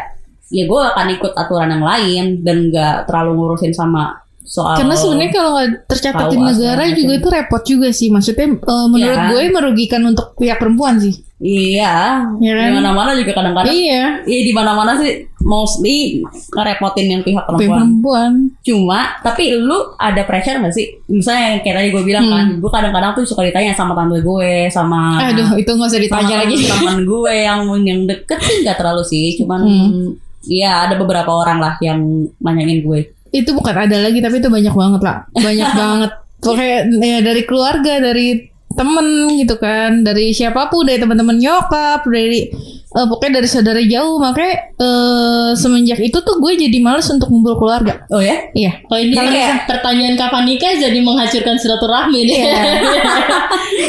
ya 0.49 0.64
gue 0.64 0.81
akan 0.81 1.06
ikut 1.12 1.32
aturan 1.37 1.69
yang 1.73 1.85
lain 1.85 2.25
dan 2.41 2.56
nggak 2.73 3.08
terlalu 3.08 3.31
ngurusin 3.37 3.73
sama 3.76 4.24
soal 4.44 4.76
Karena 4.76 4.93
sebenarnya 4.94 5.32
kalau 5.32 5.50
nggak 5.52 5.69
tercatat 5.87 6.25
di 6.26 6.37
negara 6.37 6.82
juga 6.87 7.00
macam. 7.06 7.19
itu 7.19 7.29
repot 7.31 7.62
juga 7.64 7.88
sih. 7.91 8.08
Maksudnya 8.08 8.46
eh, 8.55 8.87
menurut 8.87 9.00
Iya. 9.19 9.29
gue 9.29 9.43
merugikan 9.50 10.02
untuk 10.05 10.26
pihak 10.35 10.56
perempuan 10.56 10.96
sih. 10.99 11.17
iya 11.37 12.25
Iya 12.38 12.52
kan? 12.55 12.67
di 12.67 12.75
mana-mana 12.75 13.11
juga 13.12 13.32
kadang-kadang 13.35 13.69
Iya. 13.70 14.05
Iya 14.23 14.41
di 14.43 14.52
mana-mana 14.52 14.96
sih 14.96 15.12
mostly 15.43 16.20
ngerepotin 16.50 17.06
yang 17.06 17.23
pihak 17.23 17.37
Pihak 17.37 17.49
perempuan. 17.50 17.79
perempuan. 17.79 18.32
Cuma 18.61 19.00
tapi 19.19 19.52
lu 19.55 19.76
ada 19.99 20.23
pressure 20.23 20.56
gak 20.58 20.73
sih? 20.73 20.88
Misalnya 21.06 21.43
yang 21.46 21.61
kayak 21.61 21.75
tadi 21.75 21.88
gue 21.91 22.02
bilang 22.02 22.25
kan, 22.26 22.46
gue 22.55 22.70
kadang-kadang 22.70 23.12
tuh 23.12 23.25
suka 23.25 23.43
ditanya 23.43 23.73
sama 23.73 23.93
tante 23.93 24.20
gue, 24.20 24.52
sama 24.69 25.20
Aduh, 25.23 25.52
itu 25.55 25.69
nggak 25.69 25.91
usah 25.91 26.00
ditanya 26.00 26.35
lagi. 26.38 26.56
teman 26.64 26.99
gue 27.02 27.32
yang 27.35 27.61
yang 27.82 28.00
deket 28.05 28.38
sih 28.41 28.56
nggak 28.61 28.76
terlalu 28.76 29.02
sih, 29.02 29.37
cuman 29.37 29.61
Hmm. 29.64 30.08
Iya 30.44 30.85
ada 30.85 30.94
beberapa 30.94 31.32
orang 31.35 31.56
lah 31.56 31.75
yang 31.79 31.96
nanyain 32.38 32.81
gue. 32.81 33.14
Itu 33.35 33.51
bukan 33.51 33.75
ada 33.75 33.99
lagi 33.99 34.23
tapi 34.23 34.39
itu 34.39 34.47
banyak 34.47 34.75
banget 34.75 35.01
lah 35.03 35.17
banyak 35.35 35.71
banget. 35.81 36.11
Pokoknya 36.45 36.79
ya 37.03 37.19
dari 37.25 37.43
keluarga 37.49 37.99
dari 37.99 38.47
temen 38.75 39.07
gitu 39.41 39.57
kan. 39.59 40.07
Dari 40.07 40.31
siapa 40.31 40.71
pun 40.71 40.87
dari 40.87 41.01
teman-teman 41.03 41.41
nyokap 41.41 42.07
dari 42.07 42.53
eh, 42.94 43.06
pokoknya 43.06 43.32
dari 43.37 43.49
saudara 43.49 43.81
jauh 43.81 44.17
makanya 44.17 44.55
eh, 44.75 45.50
semenjak 45.55 45.99
itu 45.99 46.14
tuh 46.17 46.37
gue 46.37 46.52
jadi 46.56 46.79
males 46.79 47.06
untuk 47.06 47.26
ngumpul 47.26 47.55
keluarga 47.56 48.06
Oh 48.08 48.19
ya? 48.19 48.50
iya 48.52 48.79
Oh 48.87 48.96
ini 48.96 49.12
kan 49.12 49.26
kayak- 49.26 49.67
pertanyaan 49.67 50.14
kapan 50.14 50.43
nikah 50.44 50.73
jadi 50.73 50.99
menghancurkan 50.99 51.56
silaturahmi 51.56 52.20
nih. 52.23 52.37
Iya. 52.41 52.55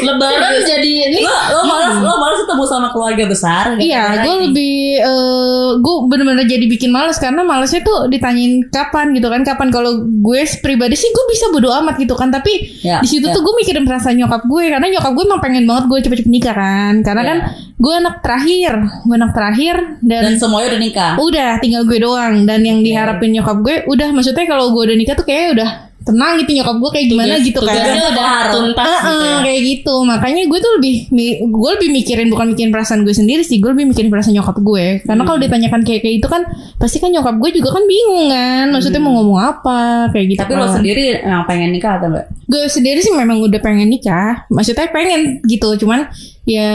Lebaran 0.02 0.54
jadi 0.60 0.90
ini 1.08 1.20
Lo 1.20 1.30
lo 1.52 1.60
malas 1.64 1.94
lo 1.96 2.12
malas 2.16 2.38
ketemu 2.40 2.64
sama 2.64 2.88
keluarga 2.90 3.24
besar? 3.24 3.64
nggak 3.70 3.80
Iya, 3.80 4.02
ketemu 4.02 4.22
gue 4.22 4.34
lebih 4.44 4.74
eh 4.98 5.46
gue 5.76 5.94
bener-bener 6.06 6.44
jadi 6.44 6.66
bikin 6.66 6.90
males 6.90 7.16
karena 7.16 7.42
malesnya 7.42 7.82
tuh 7.82 8.06
ditanyain 8.06 8.66
kapan 8.68 9.12
gitu 9.12 9.28
kan, 9.28 9.42
kapan 9.42 9.68
kalau 9.70 9.92
gue 10.02 10.40
pribadi 10.58 10.94
sih 10.94 11.08
gue 11.08 11.24
bisa 11.28 11.48
bodo 11.48 11.70
amat 11.72 11.96
gitu 11.96 12.12
kan, 12.12 12.30
tapi 12.30 12.78
Ya, 12.78 12.98
di 12.98 13.08
situ 13.08 13.24
ya. 13.24 13.32
tuh 13.32 13.42
gue 13.42 13.54
mikirin 13.56 13.82
perasaan 13.82 14.16
nyokap 14.16 14.42
gue 14.44 14.64
karena 14.68 14.86
nyokap 14.88 15.12
gue 15.12 15.24
emang 15.24 15.40
pengen 15.40 15.64
banget 15.64 15.84
gue 15.86 15.98
cepet-cepet 16.00 16.30
nikah 16.30 16.54
kan, 16.54 16.94
karena 17.00 17.22
Ya. 17.22 17.28
kan 17.28 17.38
gue 17.76 17.92
anak 17.94 18.14
terakhir, 18.20 18.72
gue 18.98 19.14
anak 19.14 19.32
terakhir 19.32 19.76
dan, 20.00 20.22
dan 20.22 20.34
semuanya 20.36 20.68
udah 20.70 20.80
nikah. 20.80 21.12
udah 21.18 21.50
tinggal 21.58 21.82
gue 21.82 21.98
doang 21.98 22.34
dan 22.42 22.60
yang 22.60 22.80
diharapin 22.80 23.32
nyokap 23.32 23.58
gue 23.58 23.76
udah 23.86 24.08
maksudnya 24.10 24.44
kalau 24.44 24.70
gue 24.70 24.82
udah 24.84 24.96
nikah 24.96 25.12
tuh 25.12 25.24
kayak 25.24 25.52
udah 25.52 25.70
tenang 25.98 26.38
gitu 26.38 26.54
nyokap 26.54 26.76
gue 26.78 26.90
kayak 26.92 27.06
gimana 27.08 27.34
tugas- 27.34 27.42
gitu 27.44 27.58
kan. 27.60 27.74
tugasnya 27.74 28.04
udah 28.06 28.30
tuntas 28.48 28.86
gitu 28.86 29.06
Heeh, 29.10 29.26
ya. 29.26 29.38
kayak 29.42 29.60
gitu 29.66 29.94
makanya 30.06 30.42
gue 30.46 30.58
tuh 30.60 30.72
lebih 30.78 30.94
gue 31.42 31.70
lebih 31.74 31.88
mikirin 31.90 32.28
bukan 32.30 32.46
mikirin 32.46 32.70
perasaan 32.70 33.02
gue 33.02 33.10
sendiri 33.10 33.42
sih 33.42 33.58
gue 33.58 33.66
lebih 33.68 33.90
mikirin 33.90 34.06
perasaan 34.06 34.38
nyokap 34.38 34.54
gue 34.56 35.02
karena 35.02 35.22
kalau 35.26 35.34
ditanyakan 35.36 35.82
kayak 35.82 36.00
kayak 36.00 36.22
itu 36.22 36.28
kan 36.30 36.46
pasti 36.78 37.02
kan 37.02 37.10
nyokap 37.10 37.34
gue 37.34 37.50
juga 37.52 37.74
kan 37.74 37.82
bingung 37.82 38.30
kan 38.30 38.66
maksudnya 38.70 39.02
mau 39.02 39.18
ngomong 39.18 39.38
apa 39.42 39.78
kayak 40.14 40.26
gitu 40.30 40.40
Tapi 40.40 40.52
lo 40.52 40.62
kan. 40.62 40.74
sendiri 40.78 41.02
yang 41.18 41.42
pengen 41.42 41.74
nikah 41.74 41.98
atau 41.98 42.06
enggak? 42.06 42.26
gue 42.46 42.62
sendiri 42.70 42.98
sih 43.02 43.10
memang 43.10 43.42
udah 43.42 43.58
pengen 43.58 43.90
nikah 43.90 44.46
maksudnya 44.46 44.86
pengen 44.86 45.42
gitu 45.42 45.74
cuman 45.76 46.06
ya 46.46 46.70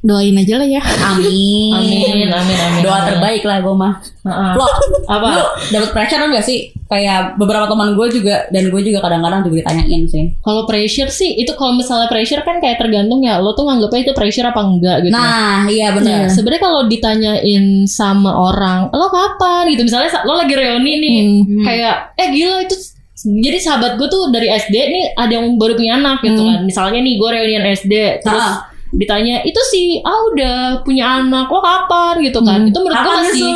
doain 0.00 0.32
aja 0.32 0.56
lah 0.56 0.64
ya 0.64 0.80
Amin. 0.80 1.76
Amin, 1.76 2.24
amin, 2.26 2.56
amin. 2.58 2.80
Doa 2.80 2.94
amin. 2.94 3.08
terbaik 3.10 3.42
lah 3.44 3.60
gue 3.60 3.74
mah. 3.74 3.92
Heeh. 4.22 4.52
Lo 4.54 4.64
Apa? 5.06 5.28
Lu 5.30 5.42
dapet 5.70 5.90
pressure 5.90 6.22
enggak 6.22 6.40
sih? 6.42 6.58
Kayak 6.86 7.36
beberapa 7.36 7.66
teman 7.66 7.92
gue 7.92 8.06
juga 8.10 8.48
dan 8.48 8.66
gue 8.66 8.80
juga 8.80 8.98
kadang-kadang 8.98 9.44
juga 9.44 9.60
ditanyain 9.60 10.02
sih. 10.06 10.24
Kalau 10.38 10.64
pressure 10.64 11.06
sih 11.06 11.36
itu 11.36 11.52
kalau 11.52 11.74
misalnya 11.74 12.08
pressure 12.08 12.40
kan 12.40 12.58
kayak 12.58 12.76
tergantung 12.76 13.20
ya 13.20 13.36
lo 13.36 13.52
tuh 13.52 13.62
nganggapnya 13.62 14.00
itu 14.02 14.12
pressure 14.12 14.46
apa 14.46 14.58
enggak 14.58 14.96
gitu. 15.02 15.12
Nah, 15.12 15.68
iya 15.68 15.88
Nah, 15.88 15.94
benar. 15.94 16.20
sebenarnya 16.28 16.62
kalau 16.62 16.80
ditanyain 16.86 17.64
sama 17.86 18.32
orang, 18.32 18.88
lo 18.88 19.06
kapan 19.06 19.68
gitu 19.68 19.84
misalnya 19.84 20.08
sa- 20.08 20.24
lo 20.24 20.34
lagi 20.34 20.52
reuni 20.52 20.92
nih, 20.96 21.18
Hmm. 21.44 21.62
kayak 21.62 21.94
eh 22.16 22.28
gila 22.30 22.64
itu 22.64 22.74
jadi 23.20 23.58
sahabat 23.60 23.94
gue 23.94 24.08
tuh 24.08 24.32
dari 24.32 24.48
SD 24.48 24.72
nih 24.72 25.04
ada 25.12 25.28
yang 25.30 25.54
baru 25.54 25.76
punya 25.76 25.94
anak 25.94 26.24
gitu 26.24 26.40
Hmm. 26.40 26.48
kan. 26.48 26.60
Misalnya 26.64 26.98
nih 26.98 27.14
gue 27.14 27.28
reunian 27.30 27.64
SD 27.68 27.92
terus 28.18 28.40
Ah. 28.40 28.64
Ditanya 28.90 29.40
itu 29.42 29.60
sih 29.66 29.86
ah 30.00 30.18
udah 30.28 30.54
punya 30.80 31.20
anak 31.20 31.46
lo 31.46 31.58
kapan 31.58 32.18
gitu 32.20 32.38
kan. 32.40 32.58
Hmm. 32.58 32.68
Itu 32.68 32.78
menurut 32.78 32.98
gue 32.98 33.14
masih? 33.16 33.50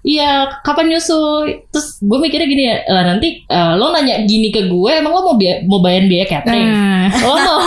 Iya, 0.00 0.30
kapan 0.60 0.88
nyusul? 0.88 1.32
Terus 1.68 2.00
gue 2.00 2.18
mikirnya 2.18 2.46
gini 2.46 2.62
ya, 2.64 2.76
"Lah, 2.86 3.04
nanti 3.06 3.42
eh, 3.42 3.72
lo 3.74 3.90
nanya 3.90 4.24
gini 4.24 4.48
ke 4.48 4.64
gue, 4.64 4.90
emang 4.92 5.12
lo 5.12 5.22
mau 5.22 5.36
biaya, 5.36 5.60
mau 5.62 5.78
bayar 5.78 6.04
biaya 6.04 6.26
catering? 6.26 6.66
nah 6.66 7.06
Lo 7.12 7.34
mau, 7.34 7.60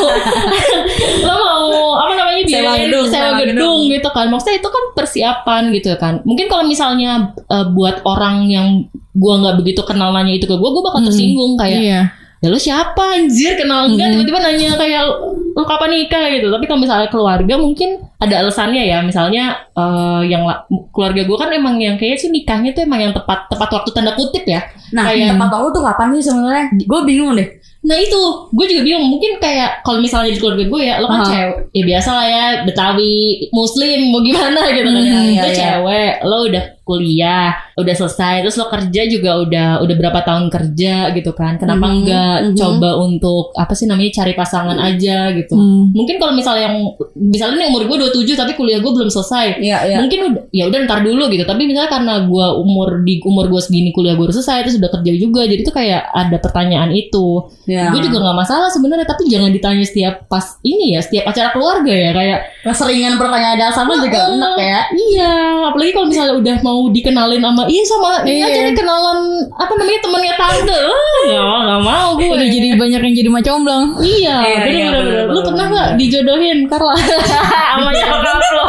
lo 1.26 1.34
mau 1.36 1.64
apa 2.00 2.14
namanya 2.14 2.42
biaya 2.44 2.60
Sewa 2.60 2.74
gedung, 2.78 3.06
sewa 3.08 3.30
gedung 3.36 3.50
gedung. 3.54 3.80
gitu 3.90 4.10
kan? 4.10 4.26
Maksudnya 4.28 4.56
itu 4.58 4.70
kan 4.70 4.84
persiapan 4.94 5.62
gitu 5.72 5.90
kan. 5.96 6.14
Mungkin 6.24 6.46
kalau 6.48 6.64
misalnya 6.64 7.12
eh, 7.38 7.66
buat 7.70 8.02
orang 8.04 8.46
yang 8.46 8.68
gue 9.14 9.34
nggak 9.36 9.56
begitu 9.56 9.82
kenal 9.84 10.10
nanya 10.10 10.34
itu 10.34 10.44
ke 10.44 10.54
gue, 10.54 10.70
gue 10.70 10.84
bakal 10.84 11.00
Hmm. 11.00 11.08
tersinggung 11.08 11.54
kayak 11.54 11.80
iya 11.80 12.02
ya 12.40 12.52
lu 12.52 12.60
siapa 12.60 13.00
anjir 13.16 13.56
kenal 13.56 13.88
enggak 13.88 14.04
Hmm. 14.04 14.20
tiba-tiba 14.20 14.40
nanya 14.42 14.76
kayak 14.76 15.06
lu 15.54 15.64
kapan 15.64 15.90
nikah 15.92 16.26
gitu 16.30 16.48
tapi 16.48 16.66
kalau 16.66 16.80
misalnya 16.80 17.08
keluarga 17.08 17.54
mungkin 17.56 17.90
ada 18.18 18.36
alasannya 18.40 18.84
ya 18.84 18.98
misalnya 19.00 19.44
eh, 19.72 20.22
yang 20.28 20.44
keluarga 20.90 21.22
gue 21.22 21.38
kan 21.38 21.50
emang 21.50 21.78
yang 21.78 21.94
kayak 21.94 22.18
sih 22.18 22.28
nikahnya 22.28 22.72
tuh 22.72 22.82
emang 22.82 23.00
yang 23.02 23.14
tepat 23.14 23.46
tepat 23.48 23.70
waktu 23.72 23.90
tanda 23.92 24.14
kutip 24.14 24.44
ya 24.44 24.62
Nah, 24.92 25.10
Kayak- 25.10 25.34
tepat 25.34 25.50
waktu 25.52 25.70
tuh 25.72 25.84
kapan 25.84 26.08
sih 26.12 26.24
sebenarnya? 26.24 26.66
Gue 26.80 27.00
bingung 27.04 27.34
deh. 27.34 27.50
nah 27.84 28.00
itu 28.00 28.16
gue 28.50 28.66
juga 28.66 28.82
bingung 28.82 29.12
mungkin 29.12 29.36
kayak 29.38 29.84
kalau 29.84 30.00
misalnya 30.00 30.32
di 30.32 30.40
keluarga 30.40 30.64
gue 30.64 30.82
ya 30.82 30.96
lo 30.98 31.06
kan 31.06 31.20
Aha. 31.20 31.28
cewek 31.28 31.56
ya 31.70 31.84
biasa 31.84 32.10
lah 32.10 32.26
ya 32.26 32.46
betawi 32.64 33.12
muslim 33.52 34.00
mau 34.08 34.24
gimana 34.24 34.62
gitu 34.72 34.88
kan 34.88 34.96
Hmm, 34.96 35.04
ya 35.04 35.20
iya, 35.20 35.20
Lo 35.36 35.44
iya. 35.44 35.58
cewek 35.58 36.12
lo 36.24 36.38
udah 36.48 36.64
kuliah 36.84 37.50
udah 37.74 37.94
selesai 37.94 38.36
terus 38.40 38.56
lo 38.56 38.68
kerja 38.68 39.02
juga 39.06 39.32
udah 39.38 39.68
udah 39.80 39.96
berapa 39.98 40.20
tahun 40.22 40.48
kerja 40.48 41.12
gitu 41.12 41.32
kan 41.32 41.56
kenapa 41.58 41.84
Mhm, 41.84 41.96
enggak 41.98 42.38
mhm. 42.42 42.56
coba 42.56 42.90
untuk 42.98 43.52
apa 43.54 43.74
sih 43.74 43.84
namanya 43.84 44.12
cari 44.14 44.32
pasangan 44.34 44.78
aja 44.78 45.18
gitu 45.34 45.43
Hmm. 45.50 45.92
mungkin 45.92 46.16
kalau 46.16 46.32
misalnya 46.32 46.64
yang 46.66 46.76
misalnya 47.14 47.56
nih 47.58 47.68
umur 47.68 47.82
gue 47.86 47.98
27 48.14 48.34
tapi 48.34 48.52
kuliah 48.54 48.78
gue 48.78 48.88
belum 48.90 49.08
selesai 49.08 49.60
Iya, 49.60 49.78
iya. 49.84 49.98
mungkin 50.00 50.20
udah 50.26 50.44
ya 50.50 50.64
udah 50.66 50.80
ntar 50.82 51.00
dulu 51.02 51.28
gitu 51.28 51.44
tapi 51.44 51.64
misalnya 51.64 51.90
karena 51.90 52.14
gue 52.24 52.48
umur 52.58 53.02
di 53.02 53.20
umur 53.22 53.48
gue 53.48 53.60
segini 53.60 53.90
kuliah 53.90 54.14
gue 54.14 54.24
udah 54.24 54.36
selesai 54.36 54.64
terus 54.64 54.78
udah 54.78 54.92
kerja 54.92 55.12
juga 55.14 55.42
jadi 55.44 55.62
tuh 55.62 55.74
kayak 55.74 56.02
ada 56.08 56.38
pertanyaan 56.38 56.90
itu 56.90 57.44
Iya. 57.64 57.90
gue 57.90 58.02
juga 58.02 58.22
nggak 58.22 58.38
masalah 58.38 58.70
sebenarnya 58.70 59.04
tapi 59.06 59.26
jangan 59.26 59.50
ditanya 59.50 59.84
setiap 59.84 60.28
pas 60.28 60.44
ini 60.62 60.94
ya 60.94 61.00
setiap 61.00 61.26
acara 61.26 61.50
keluarga 61.50 61.92
ya 61.92 62.12
kayak 62.12 62.40
keseringan 62.64 63.16
pertanyaan 63.16 63.72
sama 63.72 63.98
juga 63.98 64.20
"Eh, 64.22 64.34
enak 64.34 64.54
ya. 64.56 64.80
iya 64.94 65.32
apalagi 65.66 65.92
kalau 65.92 66.08
misalnya 66.08 66.36
udah 66.36 66.56
mau 66.62 66.88
dikenalin 66.88 67.42
sama 67.42 67.64
iya 67.66 67.84
sama 67.84 68.10
ini 68.24 68.32
Iya. 68.36 68.46
aja 68.46 68.60
nih 68.62 68.76
kenalan 68.76 69.18
apa 69.54 69.74
namanya 69.74 70.00
temannya 70.02 70.34
tante 70.36 70.80
Ah, 70.84 71.22
nggak 71.26 71.42
mau 71.42 71.60
nggak 71.64 71.82
mau 71.82 72.08
gue 72.14 72.28
udah 72.30 72.48
jadi 72.50 72.68
banyak 72.74 73.02
yang 73.02 73.16
jadi 73.16 73.30
macomblang 73.32 73.86
Iya, 73.96 74.36
Iya, 74.36 74.58
bener, 74.60 74.68
iya, 74.70 74.88
bener, 74.90 75.04
bener. 75.24 75.33
Lu 75.34 75.42
pernah 75.42 75.66
nggak 75.68 75.90
dijodohin 75.98 76.60
Carla? 76.66 76.94
Sama 77.74 77.90
nyokap 77.90 78.22
lo? 78.54 78.66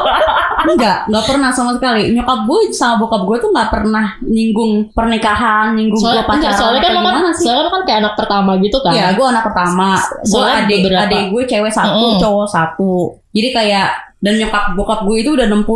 enggak, 0.64 0.99
enggak 1.06 1.25
pernah 1.28 1.50
sama 1.52 1.71
sekali. 1.73 2.09
Nyokap 2.11 2.38
gue 2.44 2.59
sama 2.73 2.97
bokap 2.97 3.23
gue 3.23 3.37
tuh 3.38 3.50
enggak 3.52 3.68
pernah 3.68 4.06
nyinggung 4.18 4.73
pernikahan, 4.90 5.76
nyinggung 5.76 5.94
gue 5.94 6.09
Soalnya, 6.09 6.25
enggak, 6.25 6.40
pacaran 6.40 6.56
soalnya 6.56 6.80
kan 6.80 6.88
kan, 6.88 6.97
gimana 6.99 7.28
sih. 7.30 7.44
soalnya 7.44 7.68
kan 7.68 7.83
kayak 7.85 7.99
anak 8.00 8.14
pertama 8.16 8.50
gitu 8.59 8.78
kan. 8.80 8.92
Iya, 8.92 9.06
gue 9.12 9.26
anak 9.26 9.44
pertama. 9.44 9.88
Gue 9.94 10.25
Soalnya 10.26 10.56
adik, 10.59 10.78
beberapa- 10.80 11.04
adik 11.04 11.23
gue 11.30 11.42
cewek 11.47 11.73
satu, 11.73 12.06
Mm-mm. 12.09 12.18
cowok 12.18 12.47
satu. 12.49 12.92
Jadi 13.30 13.49
kayak 13.50 13.88
dan 14.18 14.35
nyokap 14.40 14.64
bokap 14.73 15.00
gue 15.04 15.16
itu 15.21 15.30
udah 15.30 15.47
60. 15.47 15.68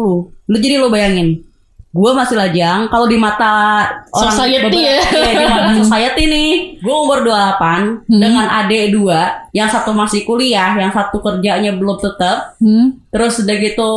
Lu 0.49 0.57
jadi 0.57 0.75
lo 0.81 0.89
bayangin. 0.89 1.45
Gue 1.89 2.13
masih 2.13 2.37
lajang 2.37 2.85
kalau 2.87 3.05
di 3.05 3.17
mata 3.17 3.81
orang 4.09 4.29
Society 4.31 4.77
ya. 4.79 5.01
Iya, 5.09 5.33
di 5.35 5.47
mata 5.47 5.71
society 5.81 6.23
nih. 6.25 6.51
Gue 6.79 6.95
umur 6.95 7.25
28 7.25 8.05
Hmm. 8.05 8.21
dengan 8.21 8.45
adik 8.47 8.93
dua, 8.93 9.21
yang 9.51 9.67
satu 9.67 9.91
masih 9.91 10.23
kuliah, 10.23 10.73
yang 10.75 10.89
satu 10.89 11.17
kerjanya 11.19 11.73
belum 11.73 11.97
tetap. 11.97 12.55
Hmm. 12.59 13.01
Terus 13.09 13.41
udah 13.41 13.57
gitu 13.57 13.91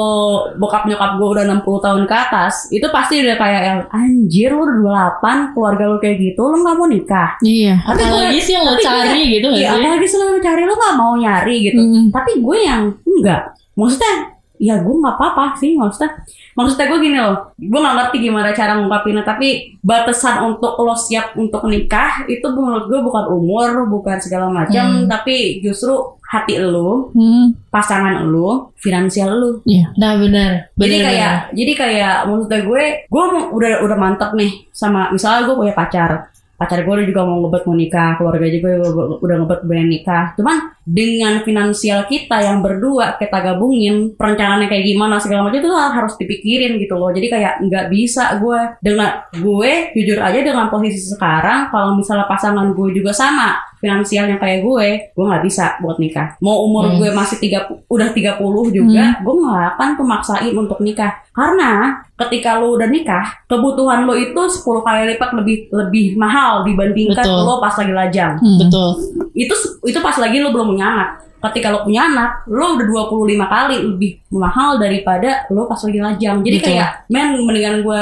bokap 0.55 0.83
nyokap 0.85 1.11
gue 1.13 1.27
udah 1.29 1.43
60 1.45 1.61
tahun 1.81 2.03
ke 2.05 2.15
atas. 2.17 2.53
Itu 2.69 2.87
pasti 2.89 3.19
udah 3.19 3.35
kayak 3.35 3.61
yang 3.61 3.79
anjir 3.89 4.49
lu 4.49 4.63
udah 4.63 5.19
28, 5.19 5.51
keluarga 5.51 5.83
lu 5.85 5.97
kayak 5.97 6.17
gitu, 6.17 6.41
lu 6.41 6.57
nggak 6.57 6.75
mau 6.77 6.87
nikah. 6.87 7.29
Iya. 7.41 7.75
Tapi 7.81 8.01
Apalagi 8.01 8.31
gue- 8.33 8.41
sih 8.41 8.53
yang 8.53 8.63
lo 8.63 8.73
cari 8.77 9.03
gue- 9.19 9.31
gitu 9.33 9.47
Iya, 9.49 9.67
sih? 9.69 9.77
apalagi 9.77 10.07
selalu 10.07 10.37
cari 10.39 10.61
lo 10.61 10.73
gak 10.73 10.95
mau 10.95 11.13
nyari 11.13 11.55
gitu. 11.61 11.81
Mm. 11.81 12.05
Tapi 12.09 12.31
gue 12.37 12.57
yang 12.57 12.81
enggak. 13.03 13.41
Maksudnya 13.71 14.13
ya 14.61 14.77
gue 14.77 14.93
nggak 14.93 15.17
apa-apa 15.17 15.57
sih 15.57 15.73
maksudnya. 15.73 16.21
Maksudnya 16.53 16.85
gue 16.85 16.99
gini 17.01 17.17
loh, 17.17 17.55
gue 17.57 17.79
nggak 17.79 17.95
ngerti 17.97 18.17
gimana 18.21 18.53
cara 18.53 18.77
ngungkapinnya. 18.77 19.25
Tapi 19.25 19.47
batasan 19.81 20.45
untuk 20.45 20.77
lo 20.77 20.93
siap 20.93 21.33
untuk 21.33 21.65
nikah 21.65 22.29
itu 22.29 22.45
menurut 22.45 22.85
gue 22.85 22.99
bukan 23.01 23.25
umur, 23.33 23.89
bukan 23.89 24.21
segala 24.21 24.51
macam, 24.53 24.85
Hmm. 24.85 25.07
tapi 25.09 25.59
justru 25.59 25.95
hati 26.21 26.61
lo, 26.61 27.09
Hmm. 27.11 27.57
pasangan 27.67 28.23
lo, 28.23 28.71
finansial 28.77 29.33
lo. 29.33 29.49
Iya. 29.65 29.91
Nah 29.97 30.15
benar. 30.15 30.71
Jadi 30.77 30.95
kayak, 31.01 31.33
benar. 31.49 31.55
jadi 31.57 31.71
kayak 31.75 32.15
maksudnya 32.29 32.61
gue, 32.61 32.83
gue 33.09 33.23
mau- 33.27 33.49
udah 33.51 33.71
udah 33.83 33.97
mantep 33.97 34.31
nih 34.37 34.51
sama 34.71 35.09
misalnya 35.09 35.47
gue 35.47 35.55
punya 35.57 35.73
pacar, 35.73 36.29
pacar 36.55 36.85
gue 36.85 37.03
juga 37.03 37.25
mau 37.25 37.41
ngebet 37.41 37.63
mau 37.65 37.75
nikah, 37.75 38.15
keluarga 38.15 38.47
juga 38.47 38.69
udah- 38.79 39.19
udah 39.19 39.35
ngebet 39.43 39.59
pengen 39.65 39.87
nikah. 39.89 40.25
Cuman 40.37 40.70
dengan 40.81 41.45
finansial 41.45 42.09
kita 42.09 42.41
yang 42.41 42.65
berdua 42.65 43.15
kita 43.21 43.37
gabungin, 43.41 44.17
perencanaannya 44.17 44.65
kayak 44.65 44.85
gimana 44.85 45.21
segala 45.21 45.47
macam 45.47 45.61
itu 45.61 45.71
harus 45.71 46.13
dipikirin 46.17 46.81
gitu 46.81 46.97
loh. 46.97 47.13
Jadi 47.13 47.27
kayak 47.29 47.53
nggak 47.65 47.85
bisa 47.93 48.41
gue 48.41 48.59
dengan 48.81 49.21
gue 49.29 49.93
jujur 49.93 50.17
aja 50.17 50.39
dengan 50.41 50.73
posisi 50.73 50.99
sekarang, 51.13 51.69
kalau 51.69 51.93
misalnya 51.95 52.25
pasangan 52.25 52.73
gue 52.73 52.89
juga 52.97 53.13
sama 53.13 53.70
finansialnya 53.81 54.37
kayak 54.37 54.61
gue, 54.61 54.87
gue 55.11 55.25
nggak 55.25 55.43
bisa 55.43 55.75
buat 55.81 55.97
nikah. 55.97 56.37
Mau 56.39 56.69
umur 56.69 56.85
Hmm. 56.87 56.97
gue 57.01 57.09
masih 57.09 57.41
tiga 57.41 57.65
udah 57.89 58.13
30 58.13 58.37
juga, 58.69 59.17
gue 59.19 59.35
nggak 59.35 59.63
akan 59.75 59.89
tuh 59.97 60.07
maksain 60.07 60.53
untuk 60.53 60.77
nikah. 60.79 61.11
Karena 61.33 61.97
ketika 62.15 62.61
lo 62.61 62.77
udah 62.77 62.85
nikah, 62.85 63.25
kebutuhan 63.49 64.05
lo 64.05 64.13
itu 64.13 64.37
10 64.37 64.85
kali 64.85 65.01
lipat 65.11 65.33
lebih 65.33 65.57
lebih 65.73 66.05
mahal 66.15 66.61
dibandingkan 66.61 67.25
Betul. 67.25 67.41
lo 67.41 67.57
pas 67.57 67.73
lagi 67.73 67.93
lajang. 67.93 68.33
Hmm. 68.37 68.59
Betul. 68.61 68.89
Itu 69.33 69.55
itu 69.81 69.99
pas 69.99 70.15
lagi 70.15 70.37
lo 70.37 70.53
belum 70.53 70.77
punya 70.77 70.85
anak. 70.87 71.09
Ketika 71.41 71.67
lo 71.67 71.81
punya 71.81 72.05
anak, 72.05 72.45
lo 72.45 72.77
udah 72.77 72.85
25 72.85 73.09
kali 73.47 73.75
lebih 73.83 74.11
mahal 74.31 74.77
daripada 74.77 75.43
lo 75.47 75.65
pas 75.65 75.81
lagi 75.81 75.99
lajang. 75.99 76.37
Jadi 76.39 76.57
Betul. 76.57 76.67
kayak, 76.69 76.89
men 77.07 77.27
mendingan 77.35 77.75
gue 77.81 78.01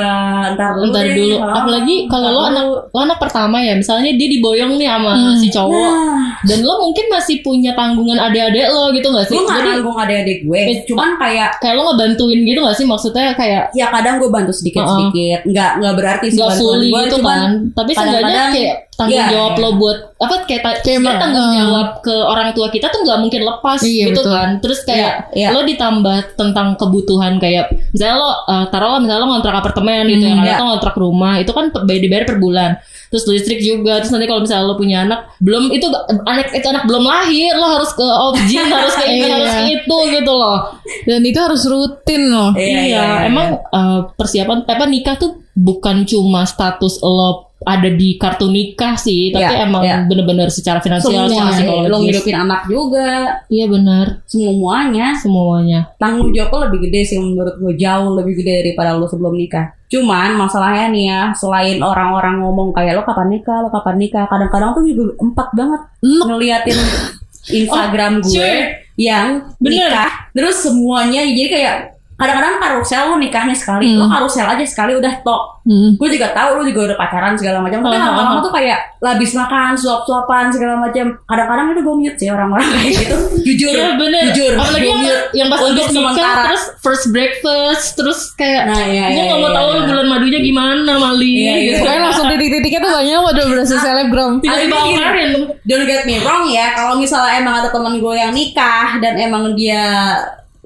ntar 0.53 0.71
dulu 0.73 0.85
Ntar 0.89 1.03
deh. 1.03 1.15
dulu. 1.15 1.35
Ah, 1.39 1.53
Apalagi 1.57 1.95
kalau 2.05 2.29
lo 2.29 2.41
anak 2.45 2.63
lo 2.85 2.99
anak 2.99 3.17
pertama 3.17 3.57
ya, 3.59 3.73
misalnya 3.73 4.11
dia 4.11 4.27
diboyong 4.29 4.75
nih 4.75 4.87
sama 4.87 5.11
Hmm. 5.11 5.35
si 5.35 5.47
cowok, 5.47 5.91
Nah, 5.95 6.27
dan 6.41 6.59
lo 6.61 6.73
mungkin 6.79 7.05
masih 7.07 7.39
punya 7.39 7.71
tanggungan 7.73 8.19
adik-adik 8.21 8.67
lo 8.67 8.91
gitu 8.91 9.07
gak 9.07 9.25
sih? 9.25 9.33
gue 9.33 9.43
gak 9.43 9.55
Jadi 9.55 9.69
nanggung 9.73 9.97
adik-adik 9.97 10.39
gue. 10.43 10.61
Eh, 10.61 10.77
Cuman 10.85 11.09
kayak 11.15 11.49
kayak 11.57 11.73
lo 11.73 11.81
ngebantuin 11.87 12.39
gitu 12.43 12.59
gak 12.59 12.75
sih? 12.75 12.85
Maksudnya 12.85 13.31
kayak 13.33 13.63
ya 13.71 13.87
kadang 13.87 14.19
gue 14.19 14.27
bantu 14.27 14.51
sedikit 14.51 14.83
sedikit 14.85 15.39
nggak 15.45 15.71
nggak 15.77 15.93
berarti 15.95 16.27
sih 16.27 16.37
bantuan 16.37 16.79
gue 16.81 17.01
gitu 17.01 17.15
cuman 17.15 17.31
kan? 17.31 17.51
Tapi 17.73 17.91
seenggaknya 17.93 18.43
kayak 18.51 18.75
tanggung 18.99 19.15
Iya. 19.17 19.31
jawab 19.31 19.53
lo 19.55 19.69
buat 19.73 19.97
apa 20.19 20.35
kayak, 20.43 20.61
ta- 20.61 20.79
Kayak 20.81 20.99
emang, 20.99 21.15
tanggung 21.17 21.47
eh. 21.47 21.55
jawab 21.55 21.87
ke 21.99 22.11
orang 22.13 22.47
tua 22.51 22.67
kita 22.67 22.87
tuh 22.87 22.99
nggak 23.01 23.19
mungkin 23.19 23.41
lepas 23.41 23.79
Iya, 23.79 24.05
gitu 24.05 24.19
betul. 24.19 24.35
kan. 24.35 24.49
Terus 24.59 24.79
kayak 24.83 25.13
Iya, 25.31 25.39
iya. 25.39 25.47
lo 25.49 25.63
ditambah 25.63 26.17
tentang 26.35 26.67
kebutuhan 26.75 27.33
kayak 27.37 27.65
misalnya 27.89 28.15
lo 28.17 28.29
uh, 28.45 28.65
taruh 28.67 28.89
lo 28.89 28.97
misalnya 28.99 29.23
lo 29.23 29.29
ngontrak 29.29 29.55
apartemen 29.55 30.03
gitu 30.05 30.25
Hmm, 30.25 30.43
ya, 30.43 30.43
iya. 30.43 30.53
atau 30.53 30.65
ngontrak 30.67 30.95
rumah 30.95 31.33
itu 31.37 31.49
kan 31.49 31.65
bayar 31.79 32.01
dibayar 32.01 32.23
per 32.25 32.37
bulan. 32.37 32.71
Terus 33.09 33.23
listrik 33.25 33.57
juga. 33.59 33.97
Terus 33.97 34.11
nanti 34.11 34.27
kalau 34.27 34.43
misalnya 34.43 34.65
lo 34.65 34.75
punya 34.75 35.01
anak, 35.01 35.19
belum 35.39 35.71
itu 35.71 35.87
anak 36.23 36.51
itu 36.51 36.67
anak 36.67 36.83
belum 36.85 37.01
lahir, 37.01 37.55
lo 37.55 37.67
harus 37.71 37.89
ke 37.89 38.05
objin, 38.05 38.67
harus 38.75 38.93
ke 38.93 39.05
ini, 39.07 39.23
Iya. 39.23 39.33
harus 39.33 39.51
ke 39.51 39.63
itu 39.73 39.97
gitu 40.13 40.31
loh. 40.31 40.57
Dan 41.03 41.21
itu 41.23 41.39
harus 41.39 41.63
rutin 41.63 42.27
loh. 42.27 42.51
Iya, 42.53 42.67
Iya, 42.69 42.81
iya, 42.83 43.01
iya, 43.01 43.17
emang 43.25 43.47
uh, 43.65 44.13
persiapan 44.13 44.61
apa 44.61 44.85
nikah 44.85 45.15
tuh 45.15 45.41
bukan 45.51 46.05
cuma 46.05 46.43
status 46.43 47.01
lo 47.01 47.48
ada 47.61 47.89
di 47.89 48.15
kartu 48.15 48.47
nikah 48.47 48.95
sih, 48.95 49.29
tapi 49.29 49.43
Iya, 49.45 49.63
emang 49.63 49.83
iya. 49.83 49.97
bener-bener 50.01 50.47
secara 50.47 50.79
finansial, 50.79 51.27
semua 51.27 51.51
secara 51.51 51.59
lo 51.59 51.75
psikologis. 51.75 52.03
ngidupin 52.05 52.35
anak 52.37 52.61
juga 52.65 53.09
Iya 53.45 53.65
benar, 53.67 54.05
semuanya 54.23 55.05
semuanya. 55.13 55.79
tanggung 55.95 56.31
jawab 56.31 56.49
lo 56.49 56.59
lebih 56.65 56.79
gede 56.85 57.01
sih 57.05 57.17
menurut 57.17 57.55
gue 57.55 57.73
jauh 57.75 58.15
lebih 58.15 58.33
gede 58.35 58.53
daripada 58.63 58.93
lo 58.93 59.05
sebelum 59.05 59.33
nikah 59.33 59.75
cuman 59.85 60.37
masalahnya 60.37 60.85
nih 60.87 61.03
ya 61.03 61.21
selain 61.33 61.81
orang-orang 61.81 62.39
ngomong 62.39 62.69
kayak 62.71 62.93
lo 62.93 63.01
kapan 63.01 63.27
nikah 63.31 63.57
lo 63.59 63.67
kapan 63.67 63.97
nikah 63.97 64.23
kadang-kadang 64.23 64.69
tuh 64.71 64.83
juga 64.85 65.17
empat 65.17 65.47
banget 65.51 65.81
Enak. 65.99 66.25
ngeliatin 66.27 66.77
Instagram 67.59 68.13
gue 68.21 68.29
cuy. 68.31 68.55
yang 68.95 69.27
Bener. 69.57 69.89
nikah 69.89 70.11
terus 70.31 70.61
semuanya 70.61 71.25
jadi 71.25 71.43
kayak 71.49 71.75
kadang-kadang 72.19 72.59
karusel 72.59 73.03
lo 73.05 73.15
nikahnya 73.15 73.55
sekali 73.55 73.95
lo 73.95 74.03
Hmm. 74.03 74.13
karusel 74.13 74.43
aja 74.45 74.61
sekali 74.61 74.93
udah 74.93 75.23
tok 75.23 75.43
Hmm. 75.61 75.93
gue 75.95 76.09
juga 76.09 76.27
tahu 76.29 76.49
lu 76.57 76.63
juga 76.65 76.81
udah 76.83 76.97
pacaran 76.97 77.37
segala 77.37 77.61
macam 77.61 77.79
tapi 77.79 77.93
lama-lama 77.93 78.41
tuh 78.41 78.49
kayak 78.49 78.79
labis 78.97 79.31
makan 79.31 79.71
suap-suapan 79.73 80.49
segala 80.49 80.75
macam 80.75 81.13
kadang-kadang 81.23 81.67
itu 81.69 81.81
gue 81.81 81.95
mute 81.95 82.17
sih 82.17 82.27
orang-orang 82.27 82.65
kayak 82.73 82.93
gitu 82.97 83.15
jujur 83.45 83.71
Iya 83.71 83.89
bener. 83.93 84.21
jujur 84.27 84.53
Apalagi 84.55 84.87
yang, 84.87 84.99
mute. 84.99 85.23
yang 85.31 85.47
pas 85.47 85.59
Untuk 85.61 85.85
sementara. 85.87 86.41
terus 86.43 86.63
first 86.79 87.05
breakfast, 87.09 87.85
terus 87.93 88.19
kayak 88.33 88.65
nah 88.65 88.81
iya 88.81 89.07
gue 89.07 89.15
iya 89.15 89.29
gak 89.29 89.37
mau 89.37 89.45
iya, 89.45 89.55
tahu 89.55 89.67
iya. 89.67 89.75
lu 89.75 89.81
bulan 89.85 90.07
madunya 90.09 90.39
gimana 90.41 90.91
Mali. 90.97 91.29
Iya, 91.29 91.37
iya. 91.37 91.53
gitu. 91.61 91.79
Pokoknya 91.79 92.01
langsung 92.01 92.25
titik-titiknya 92.27 92.79
tuh 92.79 92.91
banyak 92.91 93.19
udah 93.29 93.45
berasa 93.47 93.75
selebgram. 93.77 94.31
Tiba-tiba 94.39 94.75
kemarin. 94.81 95.29
don't 95.63 95.85
get 95.85 96.01
me 96.03 96.15
wrong 96.19 96.49
ya 96.49 96.73
kalau 96.73 96.97
misalnya 96.97 97.37
emang 97.37 97.55
ada 97.55 97.69
teman 97.69 97.93
gue 97.95 98.13
yang 98.15 98.33
nikah 98.33 98.97
dan 98.97 99.13
emang 99.15 99.53
dia 99.53 99.85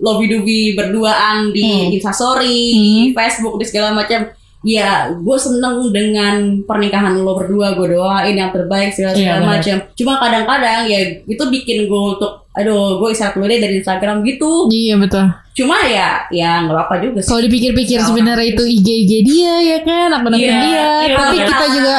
lobby 0.03 0.27
dubi 0.27 0.61
berduaan 0.73 1.49
di 1.49 1.63
Hmm. 1.63 1.89
instastory 1.89 2.59
di 2.75 2.85
Facebook 3.11 3.55
di 3.55 3.63
segala 3.63 3.95
macam 3.95 4.27
ya 4.61 4.89
gue 5.09 5.37
seneng 5.37 5.89
dengan 5.89 6.35
pernikahan 6.61 7.15
lo 7.17 7.33
berdua 7.33 7.71
gue 7.73 7.87
doain 7.89 8.31
yang 8.33 8.47
terbaik 8.49 8.91
segala, 8.91 9.11
Iya, 9.11 9.19
segala 9.21 9.39
benar. 9.41 9.51
macam 9.53 9.75
cuma 9.93 10.13
kadang-kadang 10.17 10.81
ya 10.85 10.99
itu 11.21 11.43
bikin 11.45 11.77
gue 11.83 12.01
untuk 12.13 12.47
aduh 12.53 12.95
gue 12.97 13.09
istirahat 13.09 13.33
dulu 13.33 13.43
deh 13.45 13.57
dari 13.57 13.75
Instagram 13.77 14.23
gitu 14.23 14.69
Iya 14.69 14.95
betul. 14.97 15.25
cuma 15.53 15.83
ya 15.83 16.23
ya 16.29 16.63
nggak 16.63 16.73
apa-apa 16.73 16.95
juga 16.97 17.19
sih 17.19 17.27
Kalau 17.27 17.41
dipikir-pikir 17.41 17.99
sebenarnya 17.99 18.47
itu 18.49 18.63
IG 18.63 18.87
IG 19.03 19.11
dia 19.23 19.53
ya 19.65 19.77
kan, 19.81 20.09
akun-akun 20.13 20.39
Iya, 20.39 20.55
dia. 20.57 20.63
iya, 20.65 20.87
Tapi 21.13 21.35
betul. 21.35 21.49
kita 21.49 21.65
juga 21.69 21.95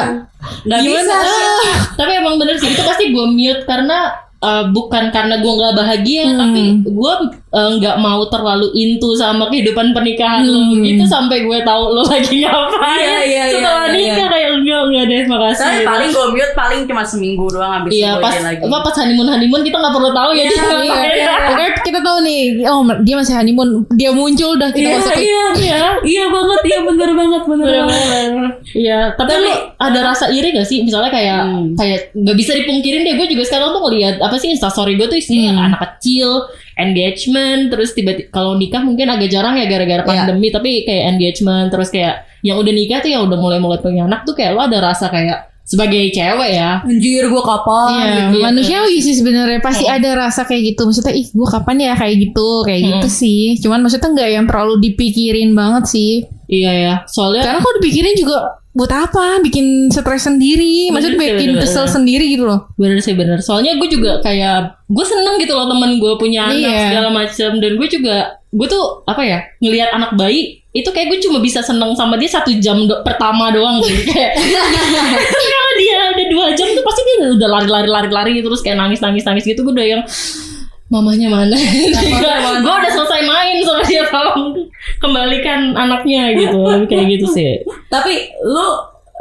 nggak 0.63 0.79
Gimana? 0.79 1.01
bisa 1.01 1.17
tapi 1.99 2.11
emang 2.15 2.35
bener 2.35 2.55
sih 2.55 2.67
itu 2.67 2.81
pasti 2.81 3.09
gue 3.09 3.25
mute 3.27 3.61
karena 3.63 3.97
uh, 4.37 4.63
bukan 4.67 5.09
karena 5.09 5.37
gue 5.37 5.51
nggak 5.51 5.73
bahagia 5.73 6.23
Hmm. 6.25 6.37
tapi 6.37 6.61
gue 6.83 7.13
uh, 7.49 7.69
nggak 7.73 7.95
mau 7.97 8.21
terlalu 8.25 8.67
into 8.73 9.13
sama 9.13 9.47
kehidupan 9.47 9.91
pernikahan 9.91 10.43
lo 10.43 10.57
Hmm. 10.57 10.81
gitu 10.81 11.03
sampai 11.03 11.41
gue 11.41 11.57
tahu 11.61 11.83
lo 11.89 12.03
lagi 12.03 12.41
ngapain 12.41 12.97
Iya, 12.97 13.19
iya, 13.21 13.43
iya, 13.43 13.43
setelah 13.53 13.85
iya, 13.85 13.93
nikah 13.93 14.27
kayak 14.27 14.49
enggak 14.55 14.81
enggak 14.81 15.03
deh 15.05 15.21
makasih 15.25 15.61
Tapi 15.61 15.77
gitu. 15.77 15.87
paling 15.87 16.09
gue 16.09 16.25
mute 16.31 16.53
paling 16.53 16.79
cuma 16.85 17.03
seminggu 17.03 17.45
doang 17.47 17.71
habis 17.73 17.91
Iya 17.91 18.11
itu 18.11 18.21
pas 18.21 18.33
lagi. 18.37 18.61
apa 18.61 18.77
pas 18.81 18.95
honeymoon 18.95 19.27
honeymoon 19.29 19.61
kita 19.61 19.77
nggak 19.77 19.93
perlu 19.93 20.11
tahu 20.11 20.29
ya 20.31 20.37
Iya, 20.37 20.47
dia 20.47 20.55
iya, 20.57 20.73
ngapain. 20.85 21.13
iya. 21.15 21.33
Pokoknya 21.45 21.71
kita 21.79 21.99
tahu 22.01 22.17
nih, 22.21 22.39
oh 22.65 22.81
dia 22.99 23.15
masih 23.15 23.33
honeymoon, 23.35 23.69
dia 23.91 24.09
muncul 24.11 24.49
udah 24.51 24.69
kita 24.69 24.81
Iya, 24.83 24.95
masuk 24.95 25.15
iya, 25.15 25.43
iya, 25.55 25.81
iya 26.03 26.23
banget, 26.27 26.59
iya 26.63 26.77
bener 26.81 27.09
banget, 27.11 27.41
bener 27.43 27.67
banget. 27.67 27.85
Bener-bener. 27.85 28.51
Iya, 28.67 28.99
tapi 29.13 29.31
lu 29.37 29.51
ada 29.77 29.99
rasa 30.03 30.25
iri 30.27 30.49
gak 30.51 30.65
sih? 30.65 30.81
Misalnya 30.81 31.09
kayak 31.09 31.41
Hmm. 31.45 31.71
kayak 31.75 32.11
nggak 32.13 32.35
bisa 32.35 32.51
dipungkirin 32.53 33.03
deh. 33.03 33.13
Gue 33.15 33.27
juga 33.27 33.43
sekarang 33.43 33.69
tuh 33.69 33.81
ngeliat 33.81 34.15
apa 34.17 34.34
sih 34.37 34.49
instastory 34.49 34.95
gue 34.95 35.07
tuh 35.07 35.17
isinya 35.17 35.51
Hmm. 35.55 35.65
anak 35.71 35.81
kecil, 35.99 36.47
engagement, 36.75 37.71
terus 37.71 37.91
tiba-tiba 37.91 38.29
kalau 38.29 38.55
nikah 38.55 38.81
mungkin 38.81 39.07
agak 39.07 39.29
jarang 39.29 39.55
ya 39.55 39.65
gara-gara 39.65 40.01
Iya. 40.01 40.07
pandemi. 40.07 40.47
Tapi 40.49 40.83
kayak 40.83 41.03
engagement, 41.13 41.67
terus 41.71 41.89
kayak 41.89 42.27
yang 42.41 42.57
udah 42.57 42.73
nikah 42.73 42.99
tuh 43.01 43.09
yang 43.09 43.25
udah 43.25 43.37
mulai-mulai 43.37 43.79
punya 43.79 44.05
anak 44.05 44.23
tuh 44.23 44.33
kayak 44.33 44.53
lo 44.53 44.65
ada 44.65 44.77
rasa 44.79 45.09
kayak 45.09 45.54
sebagai 45.65 45.97
cewek 46.09 46.51
ya. 46.51 46.79
Anjir 46.79 47.25
gue 47.25 47.43
kapan? 47.43 47.89
Iya, 47.91 48.05
gitu. 48.29 48.37
manusiawi 48.39 48.95
sih 48.99 49.13
sebenarnya 49.13 49.59
pasti 49.59 49.83
ada 49.83 50.09
rasa 50.15 50.45
kayak 50.45 50.71
gitu. 50.71 50.85
Maksudnya 50.85 51.11
ih 51.11 51.27
gue 51.27 51.47
kapan 51.49 51.77
ya 51.81 51.93
kayak 51.93 52.15
gitu, 52.21 52.49
kayak 52.61 52.79
Hmm. 52.79 52.89
gitu 52.95 53.07
sih. 53.11 53.57
Cuman 53.57 53.81
maksudnya 53.81 54.07
nggak 54.07 54.29
yang 54.31 54.45
terlalu 54.45 54.73
dipikirin 54.79 55.51
banget 55.51 55.83
sih. 55.87 56.11
Iya 56.45 56.71
ya, 56.71 56.93
soalnya 57.05 57.41
Karena 57.41 57.57
kalau 57.57 57.75
dipikirin 57.75 58.13
juga 58.13 58.37
buat 58.71 58.91
apa? 58.91 59.41
Bikin 59.41 59.89
stres 59.89 60.23
sendiri, 60.23 60.93
maksudnya 60.93 61.15
Bener 61.15 61.33
bikin 61.33 61.49
bener, 61.51 61.61
kesel 61.63 61.81
bener. 61.81 61.95
sendiri 61.95 62.25
gitu 62.29 62.43
loh. 62.45 62.59
bener 62.75 63.01
sih 63.01 63.13
bener. 63.13 63.41
Soalnya 63.41 63.73
gue 63.73 63.87
juga 63.87 64.21
kayak 64.21 64.85
gue 64.85 65.01
seneng 65.03 65.41
gitu 65.41 65.51
loh 65.51 65.65
temen 65.65 65.97
gue 65.97 66.13
punya 66.15 66.45
anak 66.45 66.61
Iya. 66.61 66.81
segala 66.91 67.09
macam 67.09 67.49
dan 67.57 67.71
gue 67.73 67.87
juga 67.89 68.15
gue 68.47 68.67
tuh 68.69 68.85
apa 69.03 69.19
ya 69.19 69.39
ngelihat 69.57 69.89
anak 69.91 70.11
bayi 70.13 70.61
itu 70.75 70.89
kayak 70.91 71.07
gue 71.07 71.23
cuma 71.23 71.39
bisa 71.39 71.63
seneng 71.63 71.95
sama 71.95 72.19
dia 72.19 72.27
satu 72.27 72.51
jam 72.59 72.83
do- 72.83 72.99
pertama 72.99 73.47
doang 73.49 73.79
gitu 73.79 74.03
kayak 74.11 74.35
kalau 74.35 75.71
dia 75.75 75.97
udah 76.11 76.27
dua 76.27 76.47
jam 76.51 76.67
tuh 76.69 76.83
pasti 76.83 77.01
dia 77.01 77.31
udah 77.31 77.47
lari-lari 77.49 77.87
lari-lari 77.87 78.31
terus 78.37 78.59
kayak 78.59 78.75
nangis 78.75 78.99
nangis 78.99 79.23
nangis 79.23 79.43
gitu 79.43 79.63
gue 79.63 79.71
udah 79.71 79.87
yang 79.89 80.03
mamanya 80.85 81.27
mana 81.27 81.55
gue 81.55 82.73
udah 82.75 82.91
selesai 82.91 83.21
main 83.23 83.57
sama 83.63 83.81
dia 83.83 84.03
tolong 84.05 84.69
kembalikan 84.99 85.73
anaknya 85.73 86.35
gitu 86.35 86.61
kayak 86.85 87.05
gitu 87.09 87.25
sih 87.27 87.63
Tapi 87.87 88.13
lu 88.43 88.67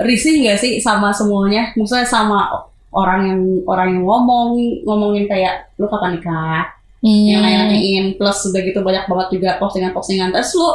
risih 0.02 0.42
nggak 0.42 0.58
sih 0.58 0.72
sama 0.76 1.08
semuanya? 1.08 1.70
Maksudnya 1.72 2.02
sama 2.02 2.50
orang 2.90 3.20
yang 3.24 3.40
orang 3.64 3.88
yang 3.90 4.02
ngomong 4.02 4.58
ngomongin 4.82 5.24
kayak 5.24 5.70
lu 5.76 5.86
kapan 5.86 6.18
nikah? 6.18 6.66
Yang 6.98 7.38
Hmm. 7.38 7.46
lain-lain 7.70 8.04
plus 8.16 8.38
udah 8.44 8.60
gitu 8.60 8.80
banyak 8.80 9.04
banget 9.06 9.28
juga 9.30 9.50
postingan-postingan. 9.56 10.32
Terus 10.32 10.50
lu 10.52 10.68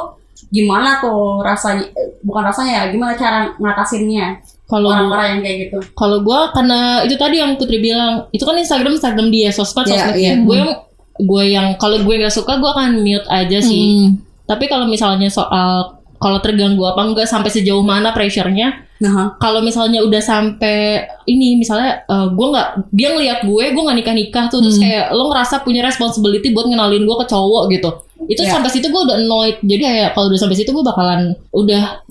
gimana 0.48 0.98
tuh 0.98 1.43
rasanya? 1.43 1.84
eh, 1.91 2.15
Bukan 2.19 2.43
rasanya 2.43 2.72
ya, 2.72 2.84
gimana 2.89 3.13
cara 3.13 3.51
ngatasinnya 3.55 4.39
kalau 4.63 4.88
orang-orang 4.88 5.27
yang 5.34 5.41
kayak 5.41 5.58
gitu? 5.65 5.77
Kalau 5.93 6.22
gue 6.22 6.39
karena 6.53 6.79
itu 7.01 7.15
tadi 7.15 7.36
yang 7.38 7.58
Putri 7.58 7.77
bilang 7.77 8.29
itu 8.29 8.43
kan 8.43 8.55
Instagram 8.55 8.96
Instagram 8.96 9.27
dia 9.27 9.50
sosmed 9.50 9.88
Iya, 9.88 9.96
sosmed 9.98 10.15
dia. 10.15 10.31
Gue 10.39 10.55
yang 10.55 10.72
gue 11.19 11.43
yang 11.50 11.67
kalau 11.75 12.00
gue 12.00 12.15
nggak 12.15 12.31
suka 12.31 12.55
gue 12.55 12.69
akan 12.69 13.01
mute 13.01 13.27
aja 13.27 13.60
sih. 13.60 13.81
Hmm. 14.05 14.22
Tapi 14.46 14.65
kalau 14.65 14.86
misalnya 14.86 15.27
soal 15.27 15.98
kalau 16.15 16.38
terganggu 16.38 16.84
apa 16.84 17.01
enggak 17.01 17.25
sampai 17.25 17.48
sejauh 17.48 17.81
mana 17.81 18.12
pressure-nya 18.12 18.86
Nah, 19.00 19.39
kalau 19.39 19.63
misalnya 19.63 20.03
udah 20.03 20.19
sampai 20.19 21.00
ini 21.24 21.55
misalnya 21.55 22.03
eh, 22.03 22.27
gue 22.29 22.48
nggak 22.51 22.67
dia 22.91 23.15
ngelihat 23.15 23.39
gue 23.48 23.63
gue 23.72 23.84
nggak 23.88 23.96
nikah 23.96 24.12
nikah 24.12 24.46
tuh 24.51 24.60
terus 24.60 24.75
Hmm. 24.75 24.84
kayak 24.84 25.05
lo 25.15 25.31
ngerasa 25.31 25.63
punya 25.63 25.79
responsibility 25.81 26.51
buat 26.51 26.67
ngenalin 26.67 27.08
gue 27.08 27.15
ke 27.15 27.25
cowok 27.25 27.63
gitu 27.72 27.89
itu 28.21 28.41
Ya. 28.41 28.51
sampai 28.51 28.67
situ 28.67 28.85
gue 28.85 29.01
udah 29.01 29.15
annoyed 29.15 29.55
jadi 29.61 29.81
kayak 29.81 30.09
kalau 30.11 30.27
udah 30.27 30.38
sampai 30.38 30.53
situ 30.53 30.67
gue 30.67 30.81
bakalan 30.81 31.31
udah 31.51 32.03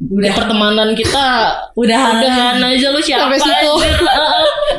Udah. 0.00 0.32
pertemanan 0.32 0.92
kita 0.92 1.26
udahan. 1.74 2.14
udahan 2.16 2.56
aja 2.62 2.86
lu 2.88 3.00
siapa 3.00 3.26
Sampai 3.26 3.40
situ. 3.42 3.72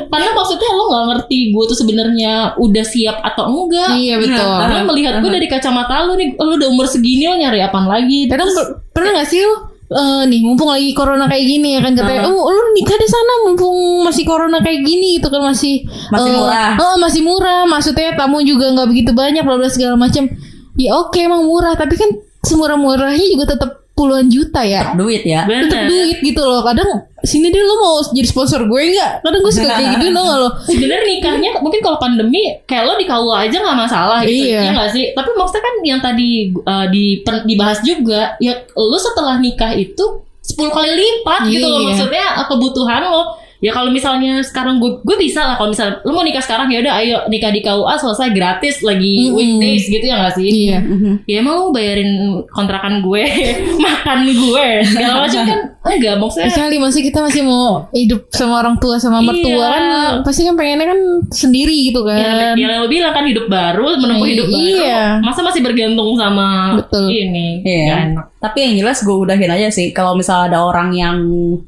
karena 0.06 0.30
maksudnya 0.32 0.70
lo 0.70 0.84
nggak 0.86 1.04
ngerti 1.10 1.38
gue 1.50 1.64
tuh 1.64 1.76
sebenarnya 1.76 2.32
udah 2.56 2.84
siap 2.84 3.16
atau 3.20 3.44
enggak 3.46 3.90
Iya 3.92 4.14
betul. 4.18 4.50
karena 4.56 4.80
melihat 4.84 5.14
gue 5.18 5.30
dari 5.30 5.46
kacamata 5.46 5.94
lo 6.02 6.14
nih 6.14 6.34
lo 6.34 6.56
udah 6.56 6.68
umur 6.68 6.86
segini 6.86 7.24
lo 7.24 7.36
nyari 7.36 7.60
apaan 7.60 7.84
lagi 7.84 8.24
Kadang 8.24 8.48
Terus- 8.48 8.58
per- 8.58 8.74
pernah 8.92 9.10
gak 9.14 9.28
sih 9.28 9.40
lu 9.40 9.54
eh, 9.90 10.22
nih 10.24 10.40
mumpung 10.40 10.70
lagi 10.70 10.90
corona 10.92 11.26
kayak 11.26 11.44
gini 11.44 11.74
ya 11.74 11.80
kan 11.80 11.92
katanya 11.92 12.22
oh 12.24 12.46
lu 12.46 12.62
nikah 12.72 12.94
di 12.94 13.06
sana 13.06 13.32
mumpung 13.42 13.76
masih 14.00 14.22
corona 14.22 14.58
kayak 14.58 14.80
gini 14.80 15.18
gitu 15.18 15.26
kan 15.26 15.42
masih 15.44 15.82
Masih 16.08 16.30
eh, 16.30 16.36
murah. 16.36 16.70
oh 16.76 16.94
masih 16.96 17.20
murah 17.20 17.62
maksudnya 17.64 18.14
tamu 18.14 18.38
juga 18.40 18.70
nggak 18.70 18.86
begitu 18.86 19.10
banyak 19.12 19.42
bla 19.42 19.56
bla 19.56 19.66
segala 19.66 19.94
macam 19.94 20.30
ya 20.76 20.90
oke 20.96 21.16
emang 21.16 21.42
murah. 21.42 21.74
Tapi 21.74 21.94
kan 21.94 22.10
semurah 22.40 22.74
murahnya 22.74 23.26
juga 23.26 23.54
tetap 23.54 23.70
puluhan 23.90 24.32
juta 24.32 24.64
ya. 24.64 24.96
Duit 24.96 25.20
ya. 25.22 25.44
tetap 25.44 25.84
duit 25.84 26.18
gitu 26.18 26.40
loh. 26.40 26.64
Kadang 26.64 26.88
sini 27.20 27.52
deh 27.52 27.60
lu 27.60 27.74
mau 27.76 28.00
jadi 28.00 28.24
sponsor 28.24 28.64
gue 28.64 28.80
nggak? 28.96 29.20
Kadang 29.20 29.40
gue 29.44 29.52
suka 29.52 29.68
kayak 29.70 29.90
gitu 30.00 30.06
gak 30.16 30.38
lo? 30.40 30.48
Sebenarnya 30.64 31.04
nikahnya 31.04 31.50
mungkin 31.60 31.80
kalau 31.84 32.00
pandemi 32.00 32.40
kayak 32.64 32.88
lo 32.88 32.96
di 32.96 33.04
KUA 33.04 33.36
aja 33.44 33.56
nggak 33.60 33.78
masalah 33.78 34.18
gitu 34.24 34.48
Iya. 34.48 34.60
ya 34.64 34.70
nggak 34.72 34.90
sih? 34.90 35.04
Tapi 35.12 35.30
maksudnya 35.36 35.62
kan 35.62 35.74
yang 35.84 36.00
tadi 36.00 36.30
uh, 36.64 36.86
di 36.88 37.20
per- 37.20 37.44
dibahas 37.44 37.84
juga 37.84 38.40
ya 38.40 38.56
lo 38.72 38.96
setelah 38.96 39.36
nikah 39.36 39.76
itu 39.76 40.04
10 40.40 40.56
kali 40.66 40.90
lipat 40.96 41.40
gitu 41.52 41.66
loh. 41.68 41.78
Iya. 41.78 41.86
maksudnya 41.92 42.24
uh, 42.40 42.46
kebutuhan 42.48 43.02
lo 43.04 43.22
ya 43.60 43.70
kalau 43.70 43.88
misalnya 43.88 44.40
sekarang 44.40 44.76
gue 44.76 44.98
gue 44.98 45.16
bisa 45.16 45.40
lah 45.42 45.54
kalau 45.54 45.68
misalnya 45.68 46.00
lo 46.00 46.10
mau 46.10 46.20
nikah 46.20 46.40
sekarang 46.40 46.66
ya 46.66 46.80
udah 46.80 46.94
ayo 46.96 47.16
nikah 47.26 47.48
di 47.48 47.60
KUA 47.60 47.94
selesai 47.94 48.28
gratis 48.30 48.80
lagi 48.80 49.14
Mm-mm. 49.22 49.36
weekdays 49.36 49.84
gitu 49.86 50.00
ya 50.02 50.16
nggak 50.16 50.34
sih 50.34 50.48
iya 50.48 50.78
Mhm. 50.80 51.12
ya 51.24 51.36
emang 51.38 51.54
lo 51.54 51.66
bayarin 51.68 52.10
kontrakan 52.48 53.00
gue 53.00 53.22
makan 53.84 54.18
gue 54.26 54.66
segala 54.82 55.14
macam 55.22 55.42
kan 55.44 55.58
enggak 55.90 56.16
maksudnya 56.16 56.48
Kecuali 56.50 56.76
masih 56.78 57.02
kita 57.02 57.18
masih 57.20 57.42
mau 57.42 57.84
hidup 57.90 58.20
sama 58.30 58.54
orang 58.58 58.76
tua 58.76 58.96
sama 58.96 59.20
mertua 59.20 59.48
Iya. 59.50 59.68
kan 59.68 59.84
pasti 60.22 60.40
kan 60.42 60.54
pengennya 60.54 60.86
kan 60.86 61.00
sendiri 61.30 61.76
gitu 61.86 62.00
Ya, 62.02 62.16
kan. 62.16 62.54
yang 62.54 62.80
lo 62.80 62.88
bilang 62.88 63.12
kan 63.12 63.24
hidup 63.24 63.44
baru 63.46 63.92
menempuh 63.94 64.24
Iya. 64.24 64.32
hidup 64.34 64.46
baru 64.48 65.20
masa 65.20 65.40
masih 65.42 65.60
bergantung 65.60 66.16
sama 66.16 66.76
Betul. 66.76 67.08
ini 67.08 67.60
Iya. 67.60 67.84
Gak 67.86 68.00
enak 68.08 68.26
Tapi 68.40 68.56
yang 68.58 68.74
jelas 68.78 69.04
gue 69.04 69.12
udahin 69.12 69.50
aja 69.50 69.68
sih 69.68 69.92
kalau 69.92 70.16
misalnya 70.16 70.48
ada 70.48 70.64
orang 70.64 70.88
yang 70.90 71.16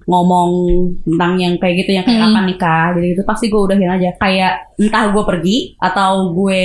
ngomong 0.07 0.51
tentang 1.05 1.33
yang 1.37 1.55
kayak 1.57 1.75
gitu 1.77 1.82
yang 1.91 2.05
kayak 2.05 2.21
Hmm. 2.21 2.31
kapan 2.31 2.45
nikah? 2.47 2.87
jadi 2.93 3.07
itu 3.11 3.23
pasti 3.23 3.45
gue 3.47 3.59
udahin 3.59 3.91
aja. 3.91 4.11
Kayak 4.15 4.53
entah 4.77 5.05
gue 5.09 5.23
pergi 5.23 5.57
atau 5.77 6.11
gue 6.31 6.65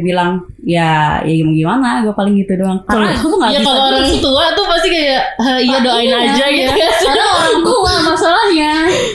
bilang 0.00 0.32
ya 0.60 1.20
ya 1.20 1.32
gimana? 1.32 1.54
Gimana 1.54 1.88
gue 2.02 2.12
paling 2.12 2.34
gitu 2.36 2.52
doang. 2.54 2.78
Karena 2.84 3.08
gue 3.14 3.32
nggak 3.32 3.50
ya 3.50 3.60
kalau 3.60 3.80
gitu 3.80 3.88
orang 3.88 4.12
tua 4.20 4.44
tuh 4.52 4.66
pasti 4.66 4.88
kayak 4.88 5.22
"Hah, 5.36 5.58
iya 5.58 5.78
doain 5.78 6.04
Iya, 6.04 6.18
aja 6.26 6.44
iya. 6.44 6.68
gitu 6.68 6.72
karena 7.02 7.24
orang 7.30 7.58
tua 7.62 7.92
masalahnya. 8.04 8.72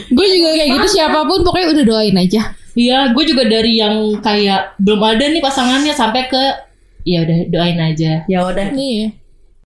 Gue 0.08 0.26
juga 0.28 0.48
kayak 0.54 0.68
gitu 0.74 0.86
siapa 0.90 1.18
pun 1.22 1.38
pokoknya 1.42 1.68
udah 1.70 1.84
doain 1.86 2.16
aja. 2.16 2.42
Iya 2.72 2.98
gue 3.10 3.24
juga 3.24 3.42
dari 3.42 3.72
yang 3.76 3.94
kayak 4.18 4.78
belum 4.78 5.02
ada 5.02 5.24
nih 5.24 5.38
pasangannya 5.38 5.92
sampai 5.92 6.26
ke 6.26 6.42
ya 7.02 7.22
udah 7.22 7.38
doain 7.48 7.74
aja. 7.76 8.22
Ya 8.24 8.38
udah. 8.40 8.70
Iya. 8.70 9.17